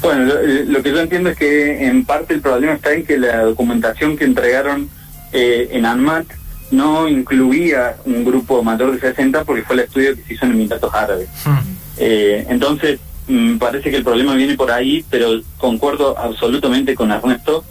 Bueno, 0.01 0.25
lo, 0.25 0.79
eh, 0.79 0.81
que 0.81 0.91
yo 0.91 0.99
entiendo 0.99 1.29
es 1.29 1.37
que 1.37 1.85
en 1.85 2.05
parte 2.05 2.33
el 2.33 2.41
problema 2.41 2.73
está 2.73 2.93
en 2.93 3.05
que 3.05 3.17
la 3.17 3.41
documentación 3.43 4.15
que 4.15 4.23
entregaron 4.23 4.89
eh, 5.33 5.69
en 5.71 5.85
ANMAT 5.85 6.25
no 6.71 7.07
incluía 7.07 7.97
un 8.05 8.23
grupo 8.23 8.63
mayor 8.63 8.93
de 8.93 8.99
60 8.99 9.43
porque 9.43 9.63
fue 9.63 9.75
el 9.75 9.81
estudio 9.81 10.15
que 10.15 10.23
se 10.23 10.33
hizo 10.33 10.45
en 10.45 10.51
Emiratos 10.51 10.93
Árabes. 10.93 11.27
Hmm. 11.43 11.57
Eh, 11.97 12.45
entonces, 12.49 12.99
me 13.29 13.53
mm, 13.53 13.59
parece 13.59 13.91
que 13.91 13.97
el 13.97 14.03
problema 14.03 14.33
viene 14.33 14.55
por 14.55 14.71
ahí, 14.71 15.05
pero 15.09 15.39
concuerdo 15.57 16.17
absolutamente 16.17 16.95
con 16.95 17.11
Ernesto 17.11 17.63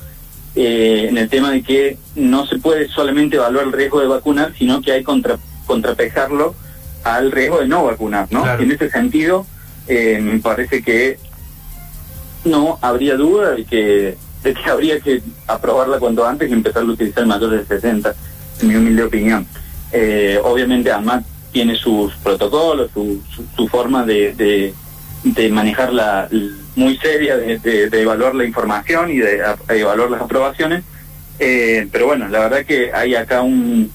eh, 0.54 1.06
en 1.08 1.18
el 1.18 1.28
tema 1.28 1.50
de 1.50 1.62
que 1.62 1.98
no 2.14 2.46
se 2.46 2.58
puede 2.58 2.88
solamente 2.88 3.36
evaluar 3.36 3.66
el 3.66 3.72
riesgo 3.72 4.00
de 4.00 4.06
vacunar, 4.06 4.54
sino 4.56 4.80
que 4.80 4.92
hay 4.92 5.02
contra, 5.02 5.36
contrapejarlo 5.66 6.54
al 7.04 7.32
riesgo 7.32 7.58
de 7.60 7.68
no 7.68 7.84
vacunar, 7.84 8.28
¿no? 8.30 8.44
En 8.58 8.70
ese 8.70 8.88
sentido, 8.88 9.46
eh, 9.88 10.20
me 10.22 10.38
parece 10.38 10.82
que 10.82 11.18
no 12.44 12.78
habría 12.80 13.16
duda 13.16 13.52
de 13.52 13.64
que, 13.64 14.16
de 14.42 14.54
que 14.54 14.70
habría 14.70 15.00
que 15.00 15.22
aprobarla 15.46 15.98
cuanto 15.98 16.26
antes 16.26 16.48
y 16.48 16.52
empezar 16.52 16.82
a 16.82 16.86
utilizar 16.86 17.26
mayores 17.26 17.68
de 17.68 17.76
60 17.76 18.14
en 18.62 18.68
mi 18.68 18.76
humilde 18.76 19.02
opinión. 19.02 19.46
Eh, 19.90 20.38
obviamente 20.42 20.92
AMAT 20.92 21.24
tiene 21.50 21.74
sus 21.76 22.12
protocolos, 22.16 22.90
su, 22.92 23.20
su, 23.56 23.68
forma 23.68 24.04
de, 24.04 24.34
de, 24.34 24.74
manejarla 25.50 26.28
muy 26.76 26.96
seria, 26.98 27.36
de, 27.36 27.88
evaluar 27.92 28.34
la 28.34 28.44
información 28.44 29.10
y 29.10 29.18
de, 29.18 29.42
evaluar 29.68 30.10
las 30.10 30.22
aprobaciones. 30.22 30.84
Eh, 31.38 31.88
pero 31.92 32.06
bueno, 32.06 32.28
la 32.28 32.40
verdad 32.40 32.64
que 32.64 32.92
hay 32.92 33.14
acá 33.14 33.42
un, 33.42 33.92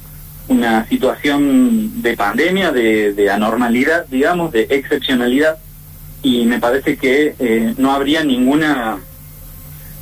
una 0.47 0.87
situación 0.87 2.01
de 2.01 2.15
pandemia, 2.15 2.71
de, 2.71 3.29
anormalidad, 3.31 4.05
digamos, 4.07 4.51
de 4.51 4.67
excepcionalidad, 4.69 5.57
y 6.21 6.45
me 6.45 6.59
parece 6.59 6.97
que 6.97 7.35
eh, 7.39 7.73
no 7.77 7.91
habría 7.93 8.23
ninguna 8.23 8.99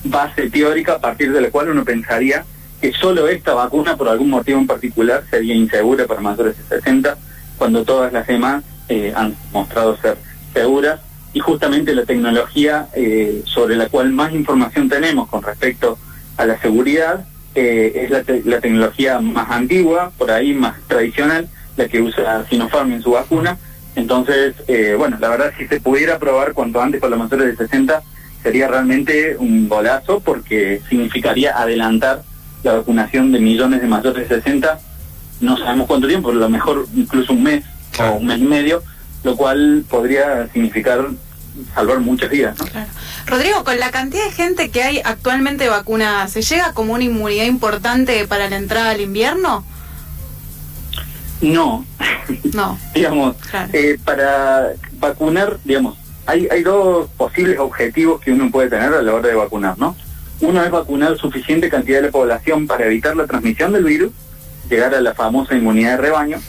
base 0.03 0.49
teórica 0.49 0.93
a 0.93 1.01
partir 1.01 1.31
de 1.31 1.41
la 1.41 1.49
cual 1.49 1.69
uno 1.69 1.83
pensaría 1.83 2.45
que 2.79 2.91
solo 2.93 3.27
esta 3.27 3.53
vacuna, 3.53 3.95
por 3.95 4.09
algún 4.09 4.29
motivo 4.29 4.59
en 4.59 4.67
particular, 4.67 5.23
sería 5.29 5.53
insegura 5.53 6.07
para 6.07 6.21
mayores 6.21 6.57
de 6.57 6.77
60, 6.77 7.15
cuando 7.57 7.83
todas 7.83 8.11
las 8.11 8.25
demás 8.25 8.63
eh, 8.89 9.13
han 9.15 9.35
mostrado 9.53 9.95
ser 9.97 10.17
seguras. 10.53 10.99
Y 11.33 11.39
justamente 11.39 11.95
la 11.95 12.05
tecnología 12.05 12.87
eh, 12.93 13.43
sobre 13.45 13.75
la 13.75 13.87
cual 13.87 14.11
más 14.11 14.33
información 14.33 14.89
tenemos 14.89 15.29
con 15.29 15.41
respecto 15.41 15.97
a 16.37 16.45
la 16.45 16.59
seguridad 16.59 17.25
eh, 17.55 18.03
es 18.03 18.45
la, 18.45 18.59
tecnología 18.61 19.19
más 19.19 19.49
antigua, 19.51 20.11
por 20.17 20.31
ahí 20.31 20.53
más 20.53 20.75
tradicional, 20.87 21.47
la 21.77 21.87
que 21.87 22.01
usa 22.01 22.45
Sinopharm 22.49 22.91
en 22.91 23.01
su 23.01 23.11
vacuna. 23.11 23.57
Entonces, 23.95 24.55
bueno, 24.97 25.17
la 25.19 25.27
verdad, 25.27 25.51
si 25.57 25.67
se 25.67 25.81
pudiera 25.81 26.17
probar 26.17 26.53
cuanto 26.53 26.81
antes 26.81 27.01
para 27.01 27.11
los 27.17 27.19
mayores 27.19 27.57
de 27.57 27.65
60, 27.65 28.01
sería 28.41 28.67
realmente 28.67 29.35
un 29.37 29.67
golazo 29.67 30.21
porque 30.21 30.81
significaría 30.89 31.57
adelantar 31.57 32.23
la 32.63 32.73
vacunación 32.73 33.31
de 33.31 33.39
millones 33.39 33.81
de 33.81 33.87
mayores 33.87 34.29
de 34.29 34.35
60, 34.35 34.79
no 35.41 35.57
sabemos 35.57 35.87
cuánto 35.87 36.07
tiempo, 36.07 36.29
a 36.29 36.33
lo 36.33 36.49
mejor 36.49 36.85
incluso 36.95 37.33
un 37.33 37.43
mes 37.43 37.65
o 37.99 38.17
un 38.17 38.27
mes 38.27 38.39
y 38.39 38.43
medio, 38.43 38.83
lo 39.23 39.35
cual 39.35 39.83
podría 39.89 40.47
significar 40.51 41.09
salvar 41.73 41.99
muchas 41.99 42.29
vidas. 42.29 42.57
Rodrigo, 43.25 43.63
con 43.63 43.79
la 43.79 43.91
cantidad 43.91 44.25
de 44.25 44.31
gente 44.31 44.71
que 44.71 44.83
hay 44.83 45.01
actualmente 45.03 45.67
vacunada, 45.69 46.27
¿se 46.27 46.41
llega 46.41 46.73
como 46.73 46.93
una 46.93 47.03
inmunidad 47.03 47.45
importante 47.45 48.27
para 48.27 48.49
la 48.49 48.57
entrada 48.57 48.91
al 48.91 49.01
invierno? 49.01 49.63
No. 51.41 51.85
No. 52.53 52.77
digamos, 52.93 53.35
eh, 53.73 53.97
para 54.03 54.73
vacunar, 54.99 55.59
digamos, 55.63 55.97
hay, 56.25 56.47
hay 56.51 56.63
dos 56.63 57.09
posibles 57.17 57.59
objetivos 57.59 58.21
que 58.21 58.31
uno 58.31 58.49
puede 58.51 58.69
tener 58.69 58.93
a 58.93 59.01
la 59.01 59.13
hora 59.13 59.27
de 59.27 59.35
vacunar, 59.35 59.77
¿no? 59.77 59.95
Uno 60.39 60.63
es 60.63 60.71
vacunar 60.71 61.17
suficiente 61.17 61.69
cantidad 61.69 61.99
de 61.99 62.07
la 62.07 62.11
población 62.11 62.67
para 62.67 62.85
evitar 62.85 63.15
la 63.15 63.27
transmisión 63.27 63.73
del 63.73 63.83
virus, 63.83 64.11
llegar 64.69 64.93
a 64.95 65.01
la 65.01 65.13
famosa 65.13 65.55
inmunidad 65.55 65.91
de 65.91 65.97
rebaño, 65.97 66.39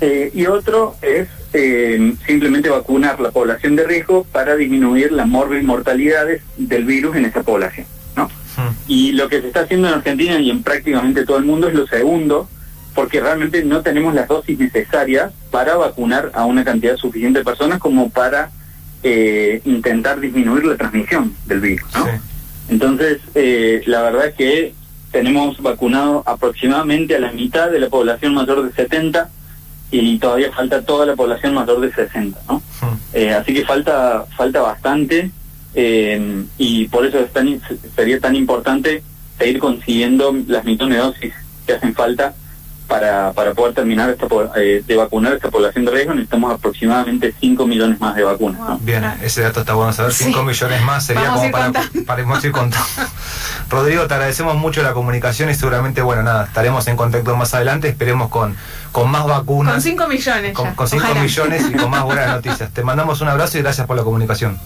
eh, 0.00 0.30
y 0.34 0.46
otro 0.46 0.96
es 1.02 1.28
eh, 1.56 2.14
simplemente 2.26 2.68
vacunar 2.68 3.18
la 3.18 3.30
población 3.30 3.76
de 3.76 3.84
riesgo 3.84 4.24
para 4.24 4.56
disminuir 4.56 5.10
la 5.10 5.24
mortalidades 5.24 6.42
del 6.58 6.84
virus 6.84 7.16
en 7.16 7.24
esa 7.24 7.42
población. 7.42 7.86
¿no? 8.14 8.28
Y 8.86 9.12
lo 9.12 9.28
que 9.28 9.40
se 9.40 9.46
está 9.46 9.60
haciendo 9.60 9.88
en 9.88 9.94
Argentina 9.94 10.38
y 10.38 10.50
en 10.50 10.62
prácticamente 10.62 11.24
todo 11.24 11.38
el 11.38 11.44
mundo 11.44 11.68
es 11.68 11.74
lo 11.74 11.86
segundo, 11.86 12.48
porque 12.94 13.20
realmente 13.20 13.64
no 13.64 13.80
tenemos 13.80 14.14
las 14.14 14.28
dosis 14.28 14.58
necesarias 14.58 15.32
para 15.50 15.76
vacunar 15.76 16.30
a 16.34 16.44
una 16.44 16.62
cantidad 16.64 16.96
suficiente 16.96 17.38
de 17.38 17.44
personas 17.44 17.78
como 17.78 18.10
para 18.10 18.50
eh, 19.02 19.62
intentar 19.64 20.20
disminuir 20.20 20.66
la 20.66 20.76
transmisión 20.76 21.34
del 21.46 21.60
virus. 21.60 21.88
¿no? 21.94 22.06
Entonces, 22.68 23.20
eh, 23.34 23.82
la 23.86 24.02
verdad 24.02 24.26
es 24.26 24.34
que 24.34 24.74
tenemos 25.10 25.62
vacunado 25.62 26.22
aproximadamente 26.26 27.16
a 27.16 27.20
la 27.20 27.32
mitad 27.32 27.70
de 27.70 27.80
la 27.80 27.88
población 27.88 28.34
mayor 28.34 28.62
de 28.62 28.72
70 28.72 29.30
y 29.90 30.18
todavía 30.18 30.52
falta 30.52 30.82
toda 30.82 31.06
la 31.06 31.16
población 31.16 31.54
mayor 31.54 31.80
de 31.80 31.92
60, 31.92 32.40
¿no? 32.48 32.62
Eh, 33.12 33.32
así 33.32 33.54
que 33.54 33.64
falta 33.64 34.26
falta 34.36 34.60
bastante 34.60 35.30
eh, 35.74 36.44
y 36.58 36.88
por 36.88 37.06
eso 37.06 37.20
es 37.20 37.32
tan, 37.32 37.60
sería 37.94 38.20
tan 38.20 38.34
importante 38.34 39.02
seguir 39.38 39.58
consiguiendo 39.58 40.34
las 40.46 40.64
millones 40.64 40.96
de 40.96 41.04
dosis 41.04 41.34
que 41.66 41.74
hacen 41.74 41.94
falta 41.94 42.34
para, 42.86 43.32
para 43.32 43.52
poder 43.54 43.74
terminar 43.74 44.10
esta, 44.10 44.26
eh, 44.56 44.82
de 44.86 44.96
vacunar 44.96 45.32
a 45.32 45.36
esta 45.36 45.50
población 45.50 45.84
de 45.84 45.90
riesgo 45.90 46.14
necesitamos 46.14 46.52
aproximadamente 46.52 47.34
5 47.40 47.66
millones 47.66 48.00
más 48.00 48.14
de 48.14 48.22
vacunas. 48.22 48.60
Bien, 48.84 49.04
ese 49.22 49.42
dato 49.42 49.60
está 49.60 49.74
bueno 49.74 49.92
saber. 49.92 50.12
5 50.12 50.42
millones 50.42 50.82
más 50.82 51.04
sería 51.04 51.30
como 51.30 51.50
para, 51.50 51.72
para, 52.06 52.22
ir 52.22 52.52
contando. 52.52 52.86
Rodrigo, 53.70 54.06
te 54.06 54.14
agradecemos 54.14 54.56
mucho 54.56 54.82
la 54.82 54.92
comunicación 54.92 55.50
y 55.50 55.54
seguramente, 55.54 56.02
bueno, 56.02 56.22
nada, 56.22 56.44
estaremos 56.44 56.86
en 56.86 56.96
contacto 56.96 57.36
más 57.36 57.52
adelante. 57.54 57.88
Esperemos 57.88 58.30
con, 58.30 58.56
con 58.92 59.10
más 59.10 59.26
vacunas. 59.26 59.74
Con 59.74 59.82
5 59.82 60.08
millones. 60.08 60.52
Con 60.52 60.88
5 60.88 61.14
millones 61.20 61.64
y 61.68 61.72
con 61.74 61.90
más 61.90 62.02
buenas 62.04 62.28
noticias. 62.28 62.70
Te 62.70 62.82
mandamos 62.82 63.20
un 63.20 63.28
abrazo 63.28 63.58
y 63.58 63.62
gracias 63.62 63.86
por 63.86 63.96
la 63.96 64.04
comunicación. 64.04 64.58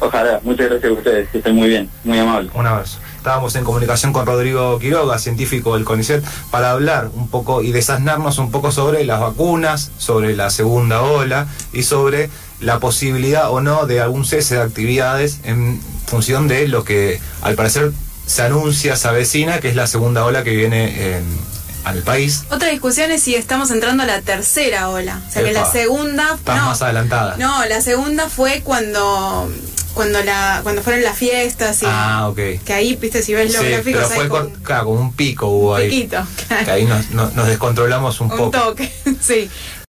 Ojalá, 0.00 0.40
muchas 0.42 0.68
gracias 0.68 0.90
a 0.90 0.94
ustedes, 0.94 1.28
que 1.30 1.38
estén 1.38 1.56
muy 1.56 1.68
bien, 1.68 1.90
muy 2.04 2.18
amable. 2.18 2.50
Un 2.54 2.66
abrazo. 2.66 2.98
Estábamos 3.18 3.54
en 3.56 3.64
comunicación 3.64 4.12
con 4.12 4.26
Rodrigo 4.26 4.78
Quiroga, 4.78 5.18
científico 5.18 5.74
del 5.74 5.84
CONICET, 5.84 6.24
para 6.50 6.70
hablar 6.70 7.10
un 7.12 7.28
poco 7.28 7.62
y 7.62 7.72
desasnarnos 7.72 8.38
un 8.38 8.50
poco 8.50 8.72
sobre 8.72 9.04
las 9.04 9.20
vacunas, 9.20 9.90
sobre 9.98 10.34
la 10.34 10.50
segunda 10.50 11.02
ola 11.02 11.48
y 11.72 11.82
sobre 11.82 12.30
la 12.60 12.78
posibilidad 12.78 13.50
o 13.50 13.60
no 13.60 13.86
de 13.86 14.00
algún 14.00 14.24
cese 14.24 14.54
de 14.54 14.62
actividades 14.62 15.40
en 15.44 15.80
función 16.06 16.48
de 16.48 16.68
lo 16.68 16.84
que 16.84 17.20
al 17.42 17.54
parecer 17.54 17.92
se 18.26 18.42
anuncia, 18.42 18.96
se 18.96 19.08
avecina, 19.08 19.58
que 19.58 19.68
es 19.68 19.76
la 19.76 19.86
segunda 19.86 20.24
ola 20.24 20.44
que 20.44 20.50
viene 20.54 21.16
en, 21.16 21.24
al 21.84 22.02
país. 22.02 22.44
Otra 22.50 22.68
discusión 22.68 23.10
es 23.10 23.22
si 23.22 23.34
estamos 23.34 23.70
entrando 23.70 24.02
a 24.02 24.06
la 24.06 24.20
tercera 24.20 24.90
ola. 24.90 25.20
O 25.28 25.32
sea, 25.32 25.42
que 25.42 25.52
la 25.52 25.70
segunda... 25.70 26.34
Está 26.34 26.64
más 26.64 26.82
adelantada. 26.82 27.36
No, 27.36 27.64
la 27.64 27.80
segunda 27.80 28.28
fue 28.28 28.60
cuando 28.62 29.50
cuando 29.98 30.22
la 30.22 30.60
cuando 30.62 30.80
fueron 30.80 31.02
las 31.02 31.18
fiestas 31.18 31.82
y 31.82 31.86
ah, 31.88 32.32
que 32.36 32.72
ahí 32.72 32.94
viste 32.94 33.20
si 33.20 33.34
ves 33.34 33.52
los 33.52 33.60
sí, 33.60 33.68
gráficos 33.68 34.04
pero 34.08 34.28
fue 34.28 34.52
claro, 34.62 34.84
como 34.84 35.00
un 35.00 35.12
pico 35.12 35.48
hubo 35.48 35.74
un 35.74 35.80
ahí 35.80 35.90
piquito, 35.90 36.24
que 36.64 36.70
ahí 36.70 36.84
nos, 36.84 37.10
nos, 37.10 37.48
descontrolamos 37.48 38.20
un, 38.20 38.30
un 38.30 38.38
poco. 38.38 38.50
toque 38.52 38.92
sí 39.20 39.50